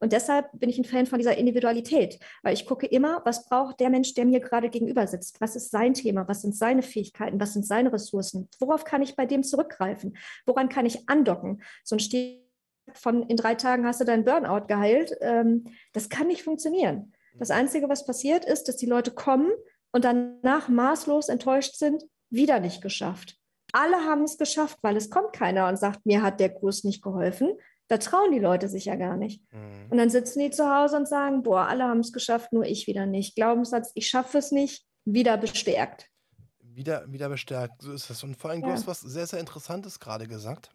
[0.00, 3.80] Und deshalb bin ich ein Fan von dieser Individualität, weil ich gucke immer, was braucht
[3.80, 5.40] der Mensch, der mir gerade gegenüber sitzt?
[5.40, 6.26] Was ist sein Thema?
[6.28, 7.40] Was sind seine Fähigkeiten?
[7.40, 8.48] Was sind seine Ressourcen?
[8.58, 10.16] Worauf kann ich bei dem zurückgreifen?
[10.46, 11.62] Woran kann ich andocken?
[11.84, 12.00] So ein
[12.92, 15.16] von in drei Tagen hast du deinen Burnout geheilt.
[15.20, 17.12] Ähm, das kann nicht funktionieren.
[17.38, 19.50] Das Einzige, was passiert, ist, dass die Leute kommen
[19.92, 23.38] und danach maßlos enttäuscht sind, wieder nicht geschafft.
[23.72, 27.02] Alle haben es geschafft, weil es kommt keiner und sagt, mir hat der Kurs nicht
[27.02, 27.52] geholfen.
[27.88, 29.42] Da trauen die Leute sich ja gar nicht.
[29.52, 29.90] Mhm.
[29.90, 32.86] Und dann sitzen die zu Hause und sagen, boah, alle haben es geschafft, nur ich
[32.86, 33.34] wieder nicht.
[33.36, 36.08] Glaubenssatz, ich schaffe es nicht, wieder bestärkt.
[36.60, 38.22] Wieder, wieder bestärkt, so ist es.
[38.24, 38.68] Und vor allem, ja.
[38.68, 40.74] du hast was sehr, sehr Interessantes gerade gesagt.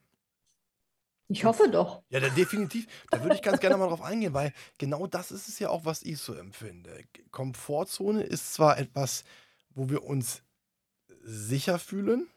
[1.31, 2.01] Ich hoffe doch.
[2.09, 2.87] Ja, definitiv.
[3.11, 5.85] Da würde ich ganz gerne mal drauf eingehen, weil genau das ist es ja auch,
[5.85, 7.03] was ich so empfinde.
[7.29, 9.23] Komfortzone ist zwar etwas,
[9.69, 10.41] wo wir uns
[11.21, 12.27] sicher fühlen,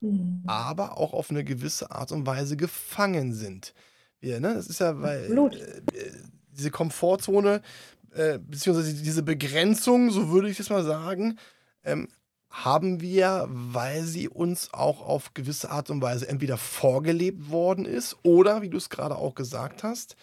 [0.00, 0.42] mhm.
[0.46, 3.72] aber auch auf eine gewisse Art und Weise gefangen sind.
[4.20, 4.54] Wir, ne?
[4.54, 6.12] Das ist ja, weil äh,
[6.50, 7.62] diese Komfortzone,
[8.12, 11.38] äh, beziehungsweise diese Begrenzung, so würde ich es mal sagen,
[11.84, 12.08] ähm,
[12.50, 18.16] haben wir, weil sie uns auch auf gewisse Art und Weise entweder vorgelebt worden ist
[18.22, 20.14] oder, wie du es gerade auch gesagt hast,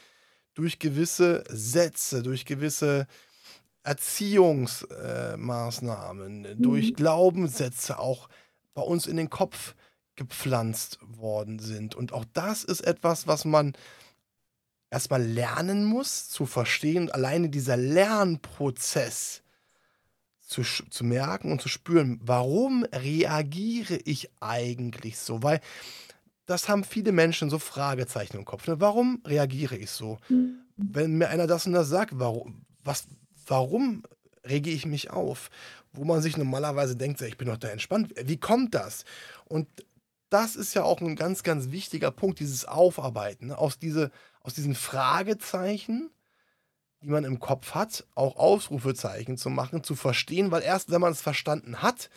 [0.53, 3.07] durch gewisse Sätze, durch gewisse
[3.83, 6.61] Erziehungsmaßnahmen, äh, mhm.
[6.61, 8.29] durch Glaubenssätze auch
[8.73, 9.75] bei uns in den Kopf
[10.15, 11.95] gepflanzt worden sind.
[11.95, 13.73] Und auch das ist etwas, was man
[14.89, 17.11] erstmal lernen muss, zu verstehen.
[17.11, 19.41] Alleine dieser Lernprozess
[20.39, 25.41] zu, zu merken und zu spüren, warum reagiere ich eigentlich so?
[25.43, 25.59] Weil
[26.45, 28.67] das haben viele Menschen so Fragezeichen im Kopf.
[28.67, 28.79] Ne?
[28.79, 30.19] Warum reagiere ich so?
[30.29, 30.59] Mhm.
[30.77, 33.07] Wenn mir einer das und das sagt, warum, was,
[33.47, 34.03] warum
[34.47, 35.49] rege ich mich auf?
[35.93, 38.13] Wo man sich normalerweise denkt, ich bin doch da entspannt.
[38.23, 39.05] Wie kommt das?
[39.45, 39.67] Und
[40.35, 43.47] das ist ja auch ein ganz, ganz wichtiger Punkt, dieses Aufarbeiten.
[43.47, 43.57] Ne?
[43.57, 44.11] Aus, diese,
[44.41, 46.09] aus diesen Fragezeichen,
[47.01, 51.13] die man im Kopf hat, auch Ausrufezeichen zu machen, zu verstehen, weil erst wenn man
[51.13, 52.09] es verstanden hat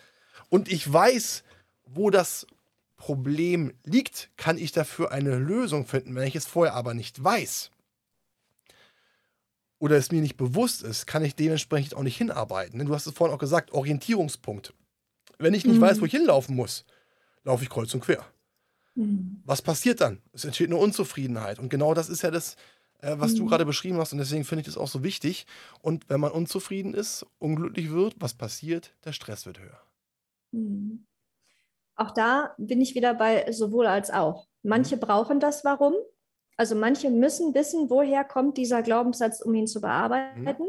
[0.49, 1.45] und ich weiß,
[1.85, 2.49] wo das
[2.97, 6.17] Problem liegt, kann ich dafür eine Lösung finden.
[6.17, 7.71] Wenn ich es vorher aber nicht weiß
[9.79, 12.85] oder es mir nicht bewusst ist, kann ich dementsprechend auch nicht hinarbeiten.
[12.85, 14.75] Du hast es vorhin auch gesagt, Orientierungspunkt.
[15.39, 15.83] Wenn ich nicht mhm.
[15.83, 16.85] weiß, wo ich hinlaufen muss,
[17.49, 18.25] laufe ich kreuz und quer.
[18.95, 19.43] Mhm.
[19.45, 20.21] Was passiert dann?
[20.33, 21.59] Es entsteht eine Unzufriedenheit.
[21.59, 22.57] Und genau das ist ja das,
[23.01, 23.37] äh, was mhm.
[23.39, 24.13] du gerade beschrieben hast.
[24.13, 25.47] Und deswegen finde ich das auch so wichtig.
[25.81, 28.95] Und wenn man unzufrieden ist, unglücklich wird, was passiert?
[29.05, 29.81] Der Stress wird höher.
[30.53, 31.07] Mhm.
[31.97, 34.47] Auch da bin ich wieder bei sowohl als auch.
[34.63, 35.01] Manche mhm.
[35.01, 35.95] brauchen das Warum.
[36.57, 40.67] Also manche müssen wissen, woher kommt dieser Glaubenssatz, um ihn zu bearbeiten.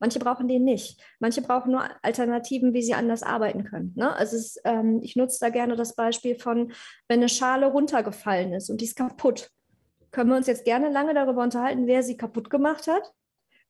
[0.00, 1.00] Manche brauchen den nicht.
[1.18, 3.92] Manche brauchen nur Alternativen, wie sie anders arbeiten können.
[3.96, 4.14] Ne?
[4.14, 6.72] Also es, ähm, ich nutze da gerne das Beispiel von,
[7.08, 9.50] wenn eine Schale runtergefallen ist und die ist kaputt,
[10.10, 13.12] können wir uns jetzt gerne lange darüber unterhalten, wer sie kaputt gemacht hat.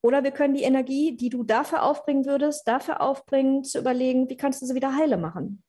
[0.00, 4.36] Oder wir können die Energie, die du dafür aufbringen würdest, dafür aufbringen, zu überlegen, wie
[4.36, 5.62] kannst du sie wieder heile machen.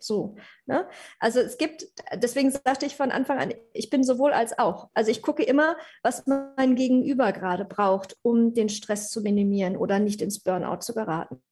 [0.00, 0.36] So.
[0.66, 0.88] Ne?
[1.18, 4.88] Also es gibt, deswegen sagte ich von Anfang an, ich bin sowohl als auch.
[4.94, 9.98] Also ich gucke immer, was mein Gegenüber gerade braucht, um den Stress zu minimieren oder
[9.98, 11.42] nicht ins Burnout zu geraten.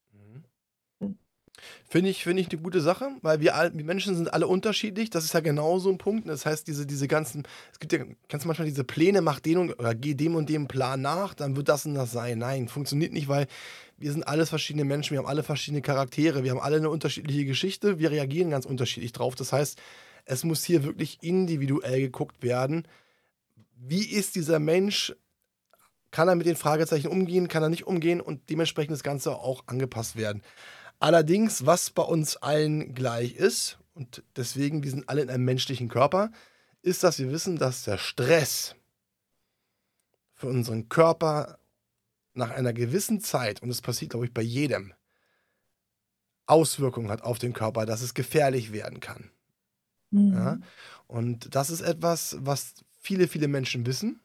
[1.89, 5.11] Finde ich, find ich eine gute Sache, weil wir, all, wir Menschen sind alle unterschiedlich.
[5.11, 6.29] Das ist ja genau so ein Punkt.
[6.29, 9.79] Das heißt, diese, diese ganzen, es gibt ja, du manchmal diese Pläne, mach den und,
[9.79, 12.39] oder geh dem und dem Plan nach, dann wird das und das sein.
[12.39, 13.47] Nein, funktioniert nicht, weil
[13.97, 17.45] wir sind alles verschiedene Menschen, wir haben alle verschiedene Charaktere, wir haben alle eine unterschiedliche
[17.45, 19.35] Geschichte, wir reagieren ganz unterschiedlich drauf.
[19.35, 19.81] Das heißt,
[20.25, 22.87] es muss hier wirklich individuell geguckt werden.
[23.77, 25.15] Wie ist dieser Mensch?
[26.11, 27.49] Kann er mit den Fragezeichen umgehen?
[27.49, 28.21] Kann er nicht umgehen?
[28.21, 30.43] Und dementsprechend das Ganze auch angepasst werden.
[30.99, 35.89] Allerdings, was bei uns allen gleich ist, und deswegen, wir sind alle in einem menschlichen
[35.89, 36.31] Körper,
[36.83, 38.75] ist, dass wir wissen, dass der Stress
[40.35, 41.59] für unseren Körper
[42.35, 44.95] nach einer gewissen Zeit, und das passiert, glaube ich, bei jedem,
[46.47, 49.31] Auswirkungen hat auf den Körper, dass es gefährlich werden kann.
[50.11, 50.33] Mhm.
[50.33, 50.59] Ja?
[51.07, 54.21] Und das ist etwas, was viele, viele Menschen wissen,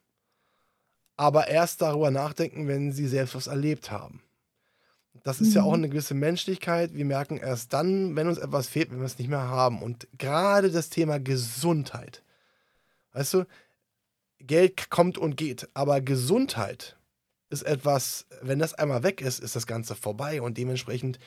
[1.17, 4.24] aber erst darüber nachdenken, wenn sie selbst was erlebt haben.
[5.24, 5.55] Das ist mhm.
[5.55, 5.76] ja auch mhm.
[5.76, 6.93] eine gewisse Menschlichkeit.
[6.93, 9.82] Wir merken erst dann, wenn uns etwas fehlt, wenn wir es nicht mehr haben.
[9.82, 12.21] Und gerade das Thema Gesundheit.
[13.13, 13.45] Weißt du,
[14.39, 16.97] Geld kommt und geht, aber Gesundheit
[17.49, 20.41] ist etwas, wenn das einmal weg ist, ist das Ganze vorbei.
[20.41, 21.19] Und dementsprechend,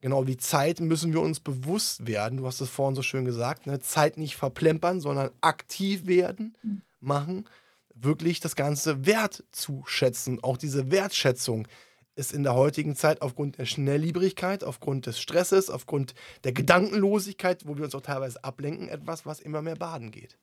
[0.00, 2.38] genau die Zeit müssen wir uns bewusst werden.
[2.38, 3.78] Du hast es vorhin so schön gesagt, ne?
[3.78, 6.82] Zeit nicht verplempern, sondern aktiv werden, mhm.
[7.00, 7.48] machen,
[7.94, 10.42] wirklich das Ganze wertzuschätzen.
[10.42, 11.68] Auch diese Wertschätzung
[12.16, 16.14] ist in der heutigen Zeit aufgrund der Schnellliebrigkeit, aufgrund des Stresses, aufgrund
[16.44, 20.38] der Gedankenlosigkeit, wo wir uns auch teilweise ablenken, etwas, was immer mehr baden geht.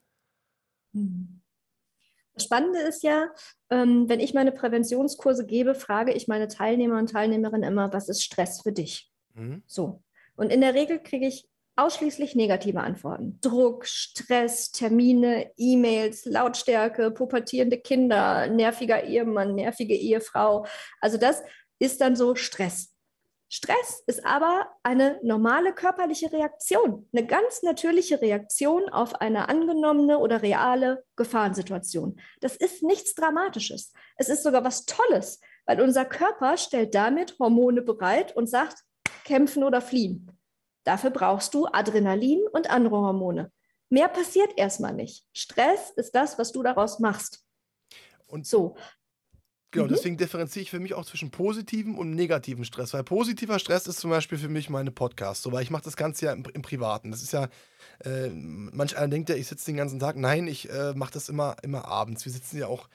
[0.93, 1.41] Mhm.
[2.35, 3.29] Das Spannende ist ja,
[3.69, 8.23] ähm, wenn ich meine Präventionskurse gebe, frage ich meine Teilnehmer und Teilnehmerinnen immer, was ist
[8.23, 9.11] Stress für dich?
[9.33, 9.63] Mhm.
[9.67, 10.01] So.
[10.35, 13.39] Und in der Regel kriege ich ausschließlich negative Antworten.
[13.41, 20.65] Druck, Stress, Termine, E-Mails, Lautstärke, pubertierende Kinder, nerviger Ehemann, nervige Ehefrau.
[21.01, 21.41] Also das
[21.79, 22.93] ist dann so Stress.
[23.49, 30.41] Stress ist aber eine normale körperliche Reaktion, eine ganz natürliche Reaktion auf eine angenommene oder
[30.41, 32.19] reale Gefahrensituation.
[32.41, 33.93] Das ist nichts Dramatisches.
[34.15, 38.79] Es ist sogar was Tolles, weil unser Körper stellt damit Hormone bereit und sagt,
[39.23, 40.31] kämpfen oder fliehen.
[40.83, 43.51] Dafür brauchst du Adrenalin und andere Hormone.
[43.89, 45.27] Mehr passiert erstmal nicht.
[45.31, 47.45] Stress ist das, was du daraus machst.
[48.25, 48.75] Und so.
[49.73, 49.89] Genau, mhm.
[49.89, 52.93] deswegen differenziere ich für mich auch zwischen positivem und negativem Stress.
[52.93, 55.97] Weil positiver Stress ist zum Beispiel für mich meine Podcasts, so, weil ich mache das
[55.97, 57.09] Ganze ja im, im, Privaten.
[57.09, 57.49] Das ist ja,
[58.05, 60.15] äh, manch einer denkt ja, ich sitze den ganzen Tag.
[60.15, 62.23] Nein, ich äh, mache das immer, immer abends.
[62.23, 62.87] Wir sitzen ja auch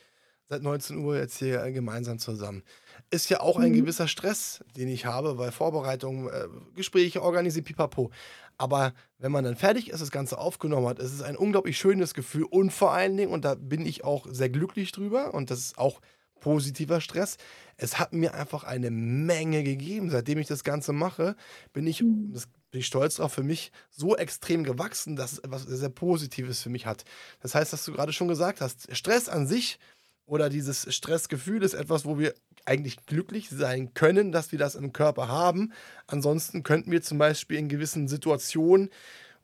[0.48, 2.62] seit 19 Uhr jetzt hier äh, gemeinsam zusammen.
[3.10, 3.78] Ist ja auch ein mhm.
[3.78, 8.12] gewisser Stress, den ich habe, weil Vorbereitungen, äh, Gespräche organisiert, pipapo.
[8.56, 12.14] Aber wenn man dann fertig ist, das Ganze aufgenommen hat, ist es ein unglaublich schönes
[12.14, 15.58] Gefühl und vor allen Dingen, und da bin ich auch sehr glücklich drüber, und das
[15.58, 16.00] ist auch
[16.40, 17.36] positiver Stress.
[17.76, 20.10] Es hat mir einfach eine Menge gegeben.
[20.10, 21.36] Seitdem ich das Ganze mache,
[21.72, 22.32] bin ich, mhm.
[22.32, 26.62] das bin ich stolz drauf, für mich so extrem gewachsen, dass es etwas sehr Positives
[26.62, 27.04] für mich hat.
[27.40, 29.78] Das heißt, was du gerade schon gesagt hast, Stress an sich
[30.26, 32.34] oder dieses Stressgefühl ist etwas, wo wir
[32.66, 35.72] eigentlich glücklich sein können, dass wir das im Körper haben.
[36.06, 38.90] Ansonsten könnten wir zum Beispiel in gewissen Situationen,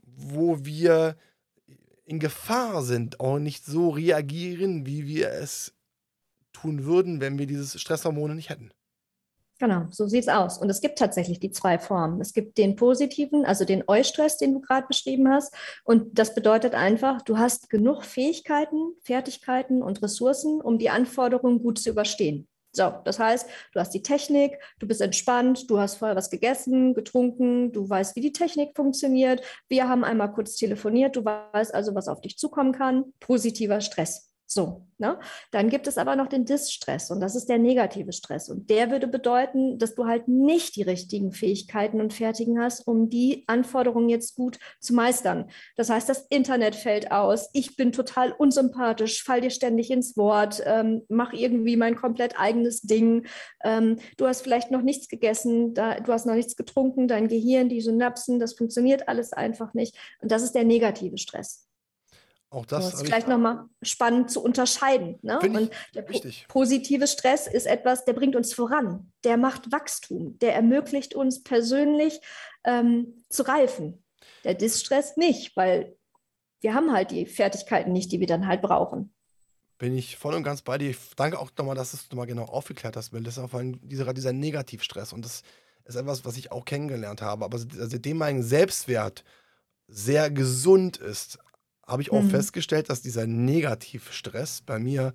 [0.02, 1.16] wo wir
[2.04, 5.72] in Gefahr sind, auch nicht so reagieren, wie wir es
[6.54, 8.70] tun würden, wenn wir dieses Stresshormone nicht hätten.
[9.60, 10.58] Genau, so sieht es aus.
[10.58, 12.20] Und es gibt tatsächlich die zwei Formen.
[12.20, 15.54] Es gibt den positiven, also den Eustress, den du gerade beschrieben hast.
[15.84, 21.78] Und das bedeutet einfach, du hast genug Fähigkeiten, Fertigkeiten und Ressourcen, um die Anforderungen gut
[21.78, 22.48] zu überstehen.
[22.72, 26.92] So, das heißt, du hast die Technik, du bist entspannt, du hast vorher was gegessen,
[26.92, 29.42] getrunken, du weißt, wie die Technik funktioniert.
[29.68, 33.12] Wir haben einmal kurz telefoniert, du weißt also, was auf dich zukommen kann.
[33.20, 34.33] Positiver Stress.
[34.46, 35.18] So, ne?
[35.52, 38.50] Dann gibt es aber noch den Distress und das ist der negative Stress.
[38.50, 43.08] Und der würde bedeuten, dass du halt nicht die richtigen Fähigkeiten und Fertigen hast, um
[43.08, 45.50] die Anforderungen jetzt gut zu meistern.
[45.76, 50.62] Das heißt, das Internet fällt aus, ich bin total unsympathisch, fall dir ständig ins Wort,
[50.66, 53.26] ähm, mach irgendwie mein komplett eigenes Ding.
[53.64, 57.70] Ähm, du hast vielleicht noch nichts gegessen, da, du hast noch nichts getrunken, dein Gehirn,
[57.70, 59.96] die Synapsen, das funktioniert alles einfach nicht.
[60.20, 61.66] Und das ist der negative Stress.
[62.50, 65.18] Auch das, das ist vielleicht nochmal spannend zu unterscheiden.
[65.22, 65.40] Ne?
[65.40, 66.46] Und der richtig.
[66.48, 72.20] positive Stress ist etwas, der bringt uns voran, der macht Wachstum, der ermöglicht uns persönlich
[72.64, 74.04] ähm, zu reifen.
[74.44, 75.96] Der Distress nicht, weil
[76.60, 79.12] wir haben halt die Fertigkeiten nicht, die wir dann halt brauchen.
[79.78, 80.94] Bin ich voll und ganz bei dir.
[81.16, 84.14] Danke auch nochmal, dass du es nochmal genau aufgeklärt hast, weil das ist auch dieser,
[84.14, 85.42] dieser Negativstress und das
[85.84, 87.44] ist etwas, was ich auch kennengelernt habe.
[87.44, 89.24] Aber seitdem mein Selbstwert
[89.88, 91.38] sehr gesund ist,
[91.86, 92.30] habe ich auch mhm.
[92.30, 95.14] festgestellt, dass dieser Negativstress bei mir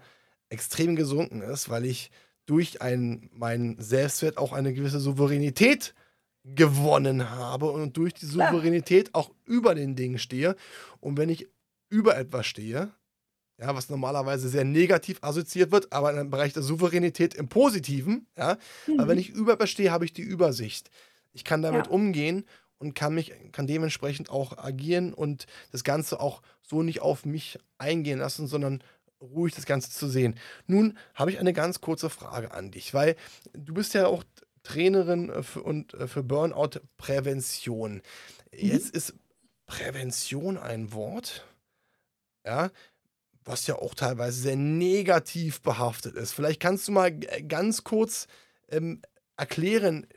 [0.49, 2.11] extrem gesunken ist, weil ich
[2.45, 5.93] durch ein, meinen Selbstwert auch eine gewisse Souveränität
[6.43, 10.55] gewonnen habe und durch die Souveränität auch über den Dingen stehe.
[10.99, 11.47] Und wenn ich
[11.89, 12.91] über etwas stehe,
[13.59, 18.57] ja, was normalerweise sehr negativ assoziiert wird, aber im Bereich der Souveränität im Positiven, ja,
[18.87, 18.99] mhm.
[18.99, 20.89] aber wenn ich über etwas stehe, habe ich die Übersicht.
[21.33, 21.91] Ich kann damit ja.
[21.91, 22.45] umgehen
[22.79, 27.59] und kann mich, kann dementsprechend auch agieren und das Ganze auch so nicht auf mich
[27.77, 28.83] eingehen lassen, sondern
[29.21, 30.35] ruhig das Ganze zu sehen.
[30.65, 33.15] Nun habe ich eine ganz kurze Frage an dich, weil
[33.53, 34.23] du bist ja auch
[34.63, 37.95] Trainerin äh, für, und äh, für Burnout-Prävention.
[37.95, 38.01] Mhm.
[38.51, 39.13] Jetzt ist
[39.65, 41.45] Prävention ein Wort,
[42.45, 42.71] ja,
[43.43, 46.33] was ja auch teilweise sehr negativ behaftet ist.
[46.33, 48.27] Vielleicht kannst du mal ganz kurz
[48.69, 49.01] ähm,
[49.37, 50.07] erklären,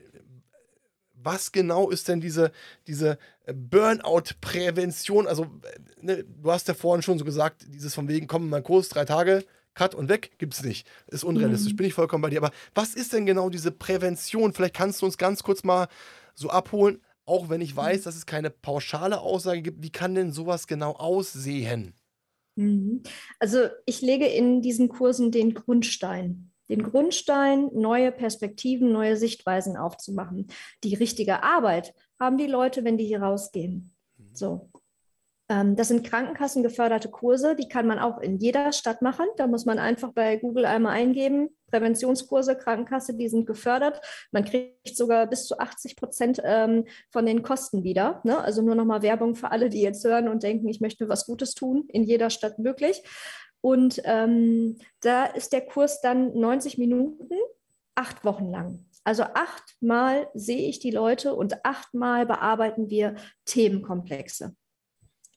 [1.23, 2.51] was genau ist denn diese,
[2.87, 5.27] diese äh, Burnout-Prävention?
[5.27, 8.63] Also, äh, ne, du hast ja vorhin schon so gesagt, dieses von wegen, komm, mein
[8.63, 9.43] Kurs, drei Tage,
[9.73, 10.87] Cut und weg, gibt es nicht.
[11.07, 11.77] Ist unrealistisch, mhm.
[11.77, 12.43] bin ich vollkommen bei dir.
[12.43, 14.53] Aber was ist denn genau diese Prävention?
[14.53, 15.87] Vielleicht kannst du uns ganz kurz mal
[16.35, 18.03] so abholen, auch wenn ich weiß, mhm.
[18.03, 19.81] dass es keine pauschale Aussage gibt.
[19.81, 21.95] Wie kann denn sowas genau aussehen?
[22.55, 23.01] Mhm.
[23.39, 30.47] Also ich lege in diesen Kursen den Grundstein den Grundstein, neue Perspektiven, neue Sichtweisen aufzumachen.
[30.83, 33.93] Die richtige Arbeit haben die Leute, wenn die hier rausgehen.
[34.17, 34.29] Mhm.
[34.33, 34.69] So.
[35.49, 39.27] Ähm, das sind krankenkassengeförderte Kurse, die kann man auch in jeder Stadt machen.
[39.37, 44.01] Da muss man einfach bei Google einmal eingeben, Präventionskurse, Krankenkasse, die sind gefördert.
[44.31, 48.21] Man kriegt sogar bis zu 80 Prozent ähm, von den Kosten wieder.
[48.23, 48.39] Ne?
[48.39, 51.53] Also nur nochmal Werbung für alle, die jetzt hören und denken, ich möchte was Gutes
[51.53, 53.03] tun, in jeder Stadt möglich.
[53.63, 57.29] Und ähm, da ist der Kurs dann 90 Minuten,
[57.95, 58.85] acht Wochen lang.
[59.05, 64.53] Also achtmal sehe ich die Leute und achtmal bearbeiten wir Themenkomplexe.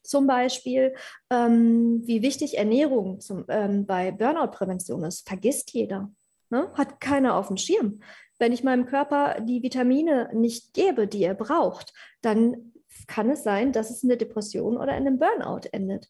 [0.03, 0.93] Zum Beispiel,
[1.29, 6.11] ähm, wie wichtig Ernährung zum, ähm, bei Burnout-Prävention ist, vergisst jeder.
[6.49, 6.69] Ne?
[6.73, 8.01] Hat keiner auf dem Schirm.
[8.39, 12.73] Wenn ich meinem Körper die Vitamine nicht gebe, die er braucht, dann
[13.07, 16.09] kann es sein, dass es in der Depression oder in einem Burnout endet.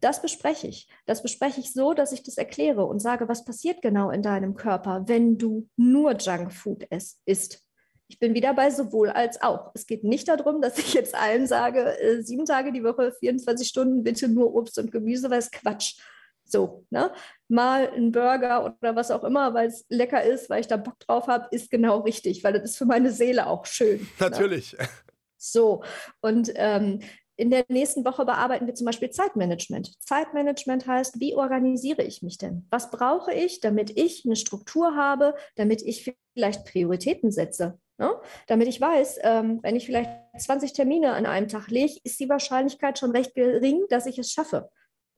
[0.00, 0.88] Das bespreche ich.
[1.06, 4.54] Das bespreche ich so, dass ich das erkläre und sage, was passiert genau in deinem
[4.54, 6.84] Körper, wenn du nur Junkfood
[7.26, 7.62] isst.
[8.10, 9.70] Ich bin wieder bei sowohl als auch.
[9.74, 13.68] Es geht nicht darum, dass ich jetzt allen sage, äh, sieben Tage die Woche, 24
[13.68, 15.98] Stunden, bitte nur Obst und Gemüse, weil es Quatsch.
[16.44, 17.12] So, ne?
[17.48, 20.98] Mal ein Burger oder was auch immer, weil es lecker ist, weil ich da Bock
[21.00, 24.00] drauf habe, ist genau richtig, weil das ist für meine Seele auch schön.
[24.00, 24.30] Ne?
[24.30, 24.72] Natürlich.
[24.78, 24.88] Ne?
[25.36, 25.84] So,
[26.20, 27.00] und ähm,
[27.38, 29.94] in der nächsten Woche bearbeiten wir zum Beispiel Zeitmanagement.
[30.02, 32.66] Zeitmanagement heißt, wie organisiere ich mich denn?
[32.68, 37.78] Was brauche ich, damit ich eine Struktur habe, damit ich vielleicht Prioritäten setze?
[37.96, 38.10] Ne?
[38.48, 42.28] Damit ich weiß, ähm, wenn ich vielleicht 20 Termine an einem Tag lege, ist die
[42.28, 44.68] Wahrscheinlichkeit schon recht gering, dass ich es schaffe.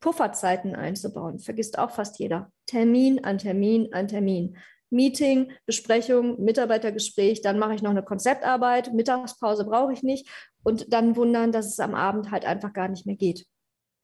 [0.00, 2.52] Pufferzeiten einzubauen, vergisst auch fast jeder.
[2.66, 4.58] Termin an Termin an Termin.
[4.90, 10.28] Meeting, Besprechung, Mitarbeitergespräch, dann mache ich noch eine Konzeptarbeit, Mittagspause brauche ich nicht
[10.62, 13.46] und dann wundern, dass es am Abend halt einfach gar nicht mehr geht.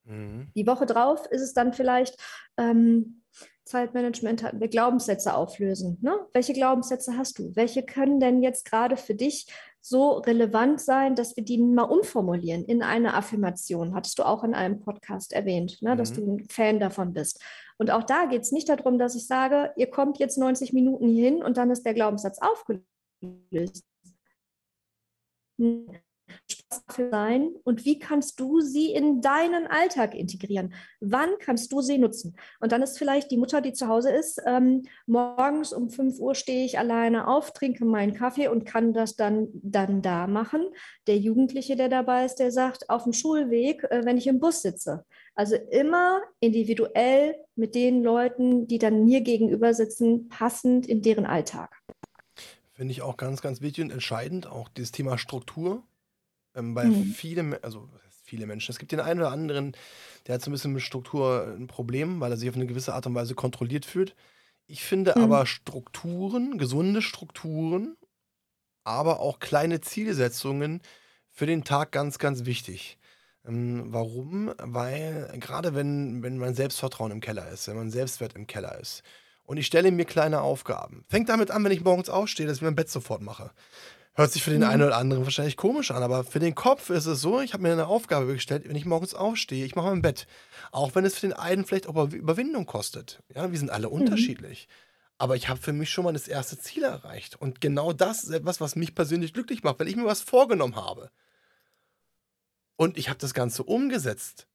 [0.05, 0.51] Mhm.
[0.55, 2.17] Die Woche drauf ist es dann vielleicht
[2.57, 3.23] ähm,
[3.67, 5.99] Zeitmanagement hatten wir Glaubenssätze auflösen.
[6.01, 6.17] Ne?
[6.33, 7.55] Welche Glaubenssätze hast du?
[7.57, 9.47] Welche können denn jetzt gerade für dich
[9.81, 13.93] so relevant sein, dass wir die mal umformulieren in eine Affirmation?
[13.93, 15.95] Hattest du auch in einem Podcast erwähnt, ne?
[15.95, 15.99] Mhm.
[15.99, 17.43] dass du ein Fan davon bist.
[17.77, 21.09] Und auch da geht es nicht darum, dass ich sage, ihr kommt jetzt 90 Minuten
[21.09, 22.85] hier hin und dann ist der Glaubenssatz aufgelöst
[25.59, 26.06] ist.
[26.69, 30.75] Dafür sein und wie kannst du sie in deinen Alltag integrieren?
[31.01, 32.37] Wann kannst du sie nutzen?
[32.59, 36.35] Und dann ist vielleicht die Mutter, die zu Hause ist, ähm, morgens um 5 Uhr
[36.35, 40.67] stehe ich alleine auf, trinke meinen Kaffee und kann das dann, dann da machen.
[41.07, 44.63] Der Jugendliche, der dabei ist, der sagt, auf dem Schulweg, äh, wenn ich im Bus
[44.63, 45.05] sitze.
[45.37, 51.81] Also immer individuell mit den Leuten, die dann mir gegenüber sitzen, passend in deren Alltag.
[52.73, 55.85] Finde ich auch ganz, ganz wichtig und entscheidend, auch dieses Thema Struktur.
[56.57, 57.05] Ähm, bei mhm.
[57.05, 57.89] vielen, also
[58.25, 58.73] viele Menschen.
[58.73, 59.77] Es gibt den einen oder anderen,
[60.27, 62.95] der hat so ein bisschen mit Struktur ein Problem, weil er sich auf eine gewisse
[62.95, 64.17] Art und Weise kontrolliert fühlt.
[64.67, 65.23] Ich finde mhm.
[65.23, 67.97] aber Strukturen, gesunde Strukturen,
[68.83, 70.81] aber auch kleine Zielsetzungen
[71.31, 72.99] für den Tag ganz, ganz wichtig.
[73.47, 74.53] Ähm, warum?
[74.59, 79.03] Weil gerade wenn, wenn mein Selbstvertrauen im Keller ist, wenn mein Selbstwert im Keller ist
[79.45, 81.05] und ich stelle mir kleine Aufgaben.
[81.09, 83.53] Fängt damit an, wenn ich morgens aufstehe, dass ich mein Bett sofort mache.
[84.17, 84.69] Hört sich für den mhm.
[84.69, 87.63] einen oder anderen wahrscheinlich komisch an, aber für den Kopf ist es so, ich habe
[87.63, 90.27] mir eine Aufgabe gestellt, wenn ich morgens aufstehe, ich mache mein Bett.
[90.73, 93.23] Auch wenn es für den einen vielleicht auch Überwindung kostet.
[93.35, 93.93] Ja, wir sind alle mhm.
[93.93, 94.69] unterschiedlich.
[95.19, 97.37] Aber ich habe für mich schon mal das erste Ziel erreicht.
[97.37, 100.77] Und genau das ist etwas, was mich persönlich glücklich macht, weil ich mir was vorgenommen
[100.77, 101.11] habe.
[102.77, 104.47] Und ich habe das Ganze umgesetzt.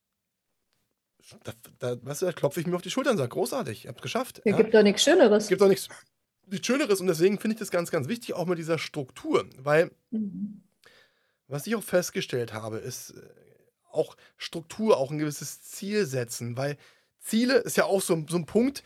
[1.44, 3.88] Da, da, weißt du, da klopfe ich mir auf die Schulter und sage, großartig, ich
[3.88, 4.42] habe es geschafft.
[4.44, 4.58] Es ja?
[4.58, 5.44] gibt doch nichts Schöneres.
[5.44, 5.88] Es gibt doch nichts
[6.52, 9.92] nichts Schöneres und deswegen finde ich das ganz, ganz wichtig, auch mit dieser Struktur, weil
[10.12, 10.64] mhm.
[11.48, 13.22] was ich auch festgestellt habe, ist äh,
[13.92, 16.78] auch Struktur, auch ein gewisses Ziel setzen, weil
[17.20, 18.84] Ziele ist ja auch so, so ein Punkt,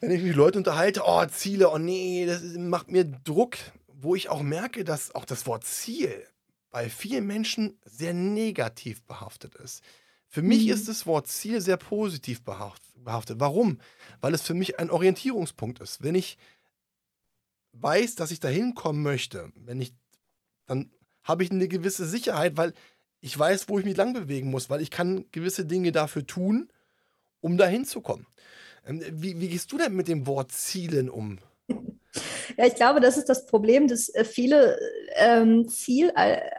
[0.00, 3.56] wenn ich mich mit Leuten unterhalte, oh, Ziele, oh nee, das macht mir Druck,
[3.88, 6.26] wo ich auch merke, dass auch das Wort Ziel
[6.70, 9.82] bei vielen Menschen sehr negativ behaftet ist.
[10.32, 10.72] Für mich mhm.
[10.72, 13.40] ist das Wort Ziel sehr positiv behaftet.
[13.40, 13.80] Warum?
[14.20, 16.04] Weil es für mich ein Orientierungspunkt ist.
[16.04, 16.38] Wenn ich
[17.72, 19.92] weiß, dass ich da hinkommen möchte, wenn ich,
[20.66, 20.90] dann
[21.24, 22.74] habe ich eine gewisse Sicherheit, weil
[23.20, 26.70] ich weiß, wo ich mich lang bewegen muss, weil ich kann gewisse Dinge dafür tun,
[27.40, 28.26] um da hinzukommen.
[28.86, 31.38] Ähm, wie, wie gehst du denn mit dem Wort Zielen um?
[32.60, 34.78] Ja, ich glaube, das ist das Problem, dass äh, viele
[35.14, 36.12] ähm, Ziel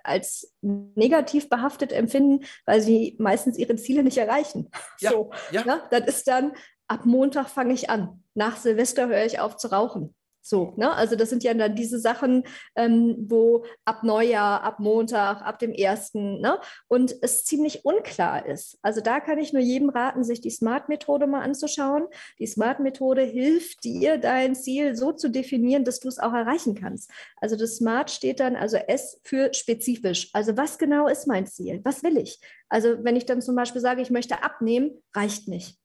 [0.04, 4.72] als negativ behaftet empfinden, weil sie meistens ihre Ziele nicht erreichen.
[5.00, 5.64] Ja, so, ja.
[5.64, 5.80] Ne?
[5.92, 6.54] Das ist dann,
[6.88, 8.24] ab Montag fange ich an.
[8.34, 10.16] Nach Silvester höre ich auf zu rauchen.
[10.42, 10.92] So, ne?
[10.94, 12.44] Also das sind ja dann diese Sachen,
[12.76, 16.60] ähm, wo ab Neujahr, ab Montag, ab dem ersten, ne?
[16.88, 18.80] Und es ziemlich unklar ist.
[18.82, 22.08] Also da kann ich nur jedem raten, sich die Smart-Methode mal anzuschauen.
[22.40, 27.12] Die Smart-Methode hilft dir, dein Ziel so zu definieren, dass du es auch erreichen kannst.
[27.38, 30.30] Also das Smart steht dann, also S für spezifisch.
[30.34, 31.82] Also was genau ist mein Ziel?
[31.84, 32.40] Was will ich?
[32.68, 35.81] Also wenn ich dann zum Beispiel sage, ich möchte abnehmen, reicht nicht.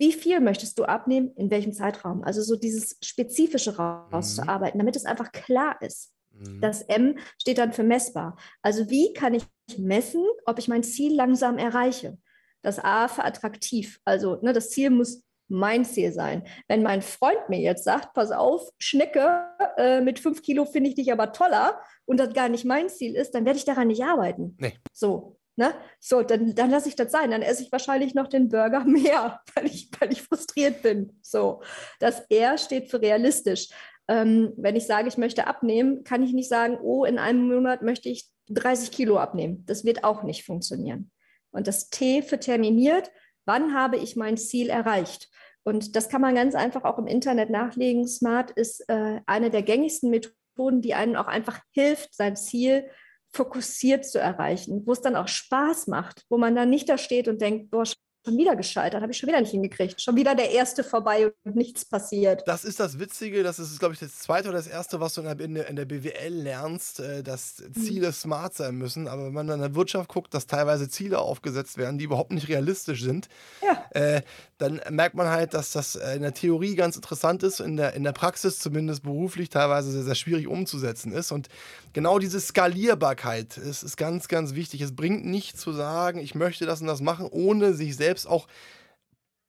[0.00, 1.30] Wie viel möchtest du abnehmen?
[1.36, 2.24] In welchem Zeitraum?
[2.24, 4.80] Also so dieses Spezifische rauszuarbeiten, mhm.
[4.80, 6.14] damit es einfach klar ist.
[6.30, 6.60] Mhm.
[6.62, 8.38] Das M steht dann für messbar.
[8.62, 9.44] Also wie kann ich
[9.76, 12.16] messen, ob ich mein Ziel langsam erreiche?
[12.62, 14.00] Das A für attraktiv.
[14.06, 16.44] Also ne, das Ziel muss mein Ziel sein.
[16.66, 19.44] Wenn mein Freund mir jetzt sagt, pass auf, Schnecke,
[19.76, 23.14] äh, mit fünf Kilo finde ich dich aber toller und das gar nicht mein Ziel
[23.14, 24.56] ist, dann werde ich daran nicht arbeiten.
[24.58, 24.72] Nee.
[24.94, 25.74] So, Ne?
[25.98, 27.32] So, dann, dann lasse ich das sein.
[27.32, 31.18] Dann esse ich wahrscheinlich noch den Burger mehr, weil ich, weil ich frustriert bin.
[31.20, 31.60] So,
[31.98, 33.68] das R steht für realistisch.
[34.08, 37.82] Ähm, wenn ich sage, ich möchte abnehmen, kann ich nicht sagen, oh, in einem Monat
[37.82, 39.62] möchte ich 30 Kilo abnehmen.
[39.66, 41.10] Das wird auch nicht funktionieren.
[41.50, 43.10] Und das T für terminiert,
[43.44, 45.28] wann habe ich mein Ziel erreicht?
[45.62, 48.08] Und das kann man ganz einfach auch im Internet nachlegen.
[48.08, 52.94] Smart ist äh, eine der gängigsten Methoden, die einen auch einfach hilft, sein Ziel zu
[53.32, 57.28] fokussiert zu erreichen, wo es dann auch Spaß macht, wo man dann nicht da steht
[57.28, 57.84] und denkt, boah,
[58.24, 60.00] schon wieder gescheitert, habe ich schon wieder nicht hingekriegt.
[60.00, 62.42] Schon wieder der erste vorbei und nichts passiert.
[62.46, 65.22] Das ist das Witzige, das ist, glaube ich, das zweite oder das erste, was du
[65.22, 67.74] in der, in der BWL lernst, äh, dass mhm.
[67.74, 69.08] Ziele smart sein müssen.
[69.08, 72.48] Aber wenn man in der Wirtschaft guckt, dass teilweise Ziele aufgesetzt werden, die überhaupt nicht
[72.48, 73.28] realistisch sind,
[73.62, 73.84] ja.
[73.92, 74.22] äh,
[74.58, 77.94] dann merkt man halt, dass das äh, in der Theorie ganz interessant ist, in der,
[77.94, 81.32] in der Praxis zumindest beruflich teilweise sehr, sehr schwierig umzusetzen ist.
[81.32, 81.48] Und
[81.94, 84.82] genau diese Skalierbarkeit ist, ist ganz, ganz wichtig.
[84.82, 88.26] Es bringt nicht zu sagen, ich möchte das und das machen, ohne sich selbst selbst
[88.26, 88.48] auch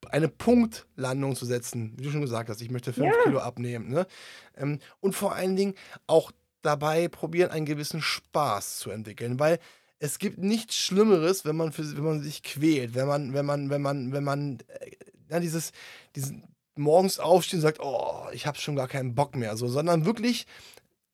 [0.10, 3.24] eine Punktlandung zu setzen, wie du schon gesagt hast, ich möchte 5 ja.
[3.24, 3.90] Kilo abnehmen.
[3.90, 4.08] Ne?
[4.56, 5.76] Ähm, und vor allen Dingen
[6.08, 6.32] auch
[6.62, 9.60] dabei probieren, einen gewissen Spaß zu entwickeln, weil
[10.00, 13.70] es gibt nichts Schlimmeres, wenn man, für, wenn man sich quält, wenn man, wenn man,
[13.70, 14.92] wenn man, wenn man, äh,
[15.30, 15.72] ja, dieses,
[16.16, 16.44] diesen
[16.76, 20.46] morgens aufstehen und sagt, oh, ich habe schon gar keinen Bock mehr, so, sondern wirklich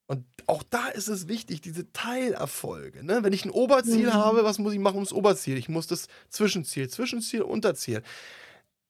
[0.07, 3.03] und auch da ist es wichtig, diese Teilerfolge.
[3.03, 3.23] Ne?
[3.23, 4.13] Wenn ich ein Oberziel mhm.
[4.13, 5.57] habe, was muss ich machen ums Oberziel?
[5.57, 8.01] Ich muss das Zwischenziel, Zwischenziel, Unterziel.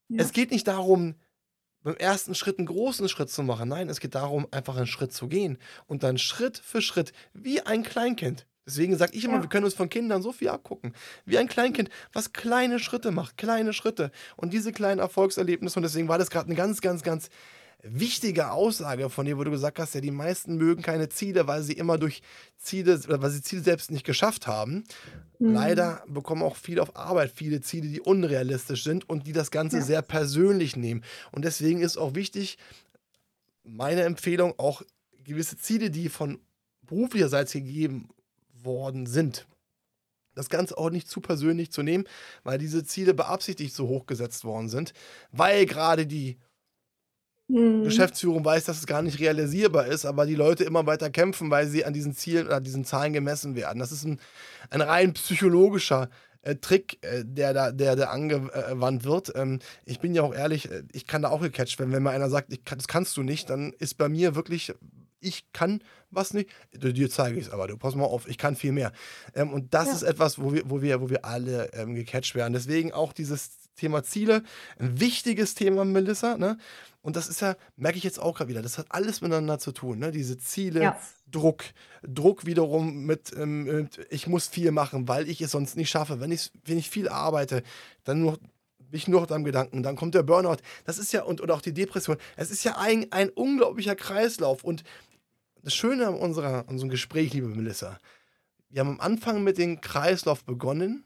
[0.09, 0.21] Ja.
[0.21, 1.15] Es geht nicht darum,
[1.81, 3.69] beim ersten Schritt einen großen Schritt zu machen.
[3.69, 5.57] Nein, es geht darum, einfach einen Schritt zu gehen
[5.87, 8.45] und dann Schritt für Schritt, wie ein Kleinkind.
[8.67, 9.41] Deswegen sage ich immer, ja.
[9.41, 10.93] wir können uns von Kindern so viel abgucken.
[11.25, 14.11] Wie ein Kleinkind, was kleine Schritte macht, kleine Schritte.
[14.35, 17.29] Und diese kleinen Erfolgserlebnisse, und deswegen war das gerade eine ganz, ganz, ganz
[17.83, 21.61] wichtige Aussage von dir, wo du gesagt hast, ja, die meisten mögen keine Ziele, weil
[21.63, 22.21] sie immer durch
[22.57, 24.83] Ziele, weil sie Ziele selbst nicht geschafft haben.
[25.39, 25.53] Mhm.
[25.53, 29.77] Leider bekommen auch viele auf Arbeit viele Ziele, die unrealistisch sind und die das Ganze
[29.77, 29.83] ja.
[29.83, 31.03] sehr persönlich nehmen.
[31.31, 32.57] Und deswegen ist auch wichtig,
[33.63, 34.81] meine Empfehlung, auch
[35.23, 36.39] gewisse Ziele, die von
[36.81, 38.09] beruflicher Seite gegeben
[38.63, 39.45] worden sind,
[40.33, 42.05] das Ganze auch nicht zu persönlich zu nehmen,
[42.43, 44.93] weil diese Ziele beabsichtigt so hoch gesetzt worden sind,
[45.31, 46.37] weil gerade die
[47.47, 47.83] Mhm.
[47.83, 51.67] Geschäftsführung weiß, dass es gar nicht realisierbar ist, aber die Leute immer weiter kämpfen, weil
[51.67, 53.79] sie an diesen Zielen oder diesen Zahlen gemessen werden.
[53.79, 54.19] Das ist ein,
[54.69, 56.09] ein rein psychologischer
[56.41, 59.33] äh, Trick, äh, der da der, der angewandt wird.
[59.35, 61.93] Ähm, ich bin ja auch ehrlich, äh, ich kann da auch gecatcht werden.
[61.93, 64.73] Wenn mir einer sagt, kann, das kannst du nicht, dann ist bei mir wirklich,
[65.27, 66.49] ich kann was nicht.
[66.73, 68.91] Dir zeige ich es aber, du pass mal auf, ich kann viel mehr.
[69.35, 69.93] Ähm, und das ja.
[69.93, 72.53] ist etwas, wo wir, wo wir, wo wir alle ähm, gecatcht werden.
[72.53, 74.43] Deswegen auch dieses Thema Ziele,
[74.79, 76.37] ein wichtiges Thema, Melissa.
[76.37, 76.57] Ne?
[77.01, 79.71] Und das ist ja, merke ich jetzt auch gerade wieder, das hat alles miteinander zu
[79.71, 79.99] tun.
[79.99, 80.11] Ne?
[80.11, 80.99] Diese Ziele, ja.
[81.29, 81.63] Druck.
[82.03, 86.19] Druck wiederum mit, ähm, mit, ich muss viel machen, weil ich es sonst nicht schaffe.
[86.19, 87.63] Wenn ich, wenn ich viel arbeite,
[88.03, 88.39] dann nur
[88.89, 89.83] bin ich nur noch am Gedanken.
[89.83, 90.57] Dann kommt der Burnout.
[90.85, 92.17] Das ist ja, und, und auch die Depression.
[92.35, 94.63] Es ist ja ein, ein unglaublicher Kreislauf.
[94.63, 94.83] Und
[95.67, 97.99] das Schöne an unserer, unserem Gespräch, liebe Melissa,
[98.69, 101.03] wir haben am Anfang mit dem Kreislauf begonnen,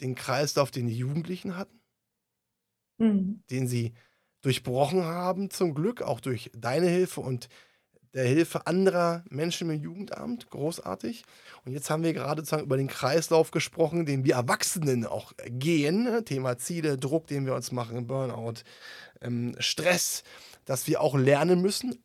[0.00, 1.80] den Kreislauf, den die Jugendlichen hatten,
[2.98, 3.42] mhm.
[3.50, 3.94] den sie
[4.40, 7.48] durchbrochen haben, zum Glück, auch durch deine Hilfe und
[8.14, 10.48] der Hilfe anderer Menschen im Jugendamt.
[10.48, 11.24] Großartig.
[11.64, 16.24] Und jetzt haben wir gerade sozusagen über den Kreislauf gesprochen, den wir Erwachsenen auch gehen.
[16.24, 18.62] Thema Ziele, Druck, den wir uns machen, Burnout,
[19.22, 20.22] ähm, Stress,
[20.66, 22.04] dass wir auch lernen müssen,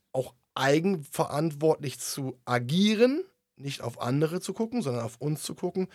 [0.55, 3.23] eigenverantwortlich zu agieren,
[3.55, 5.87] nicht auf andere zu gucken, sondern auf uns zu gucken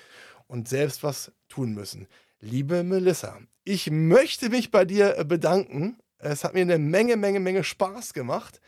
[0.46, 2.08] und selbst was tun müssen.
[2.40, 7.64] Liebe Melissa, ich möchte mich bei dir bedanken es hat mir eine Menge, Menge, Menge
[7.64, 8.60] Spaß gemacht.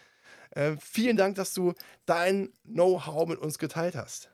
[0.51, 1.75] Äh, vielen Dank, dass du
[2.07, 4.31] dein Know-how mit uns geteilt hast.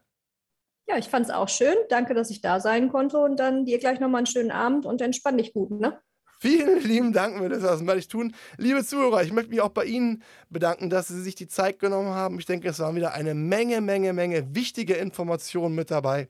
[0.88, 1.74] Ja, ich fand es auch schön.
[1.88, 5.00] Danke, dass ich da sein konnte und dann dir gleich nochmal einen schönen Abend und
[5.00, 6.00] entspann dich gut, ne?
[6.38, 8.34] Vielen lieben Dank, Melissa, das werde ich tun.
[8.58, 12.10] Liebe Zuhörer, ich möchte mich auch bei Ihnen bedanken, dass Sie sich die Zeit genommen
[12.10, 12.38] haben.
[12.38, 16.28] Ich denke, es waren wieder eine Menge, Menge, Menge wichtige Informationen mit dabei.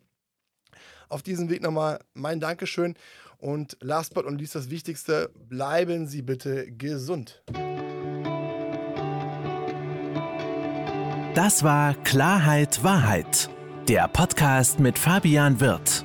[1.09, 2.95] Auf diesem Weg nochmal mein Dankeschön
[3.39, 7.43] und last but not least das Wichtigste, bleiben Sie bitte gesund.
[11.35, 13.51] Das war Klarheit Wahrheit,
[13.89, 16.05] der Podcast mit Fabian Wirth.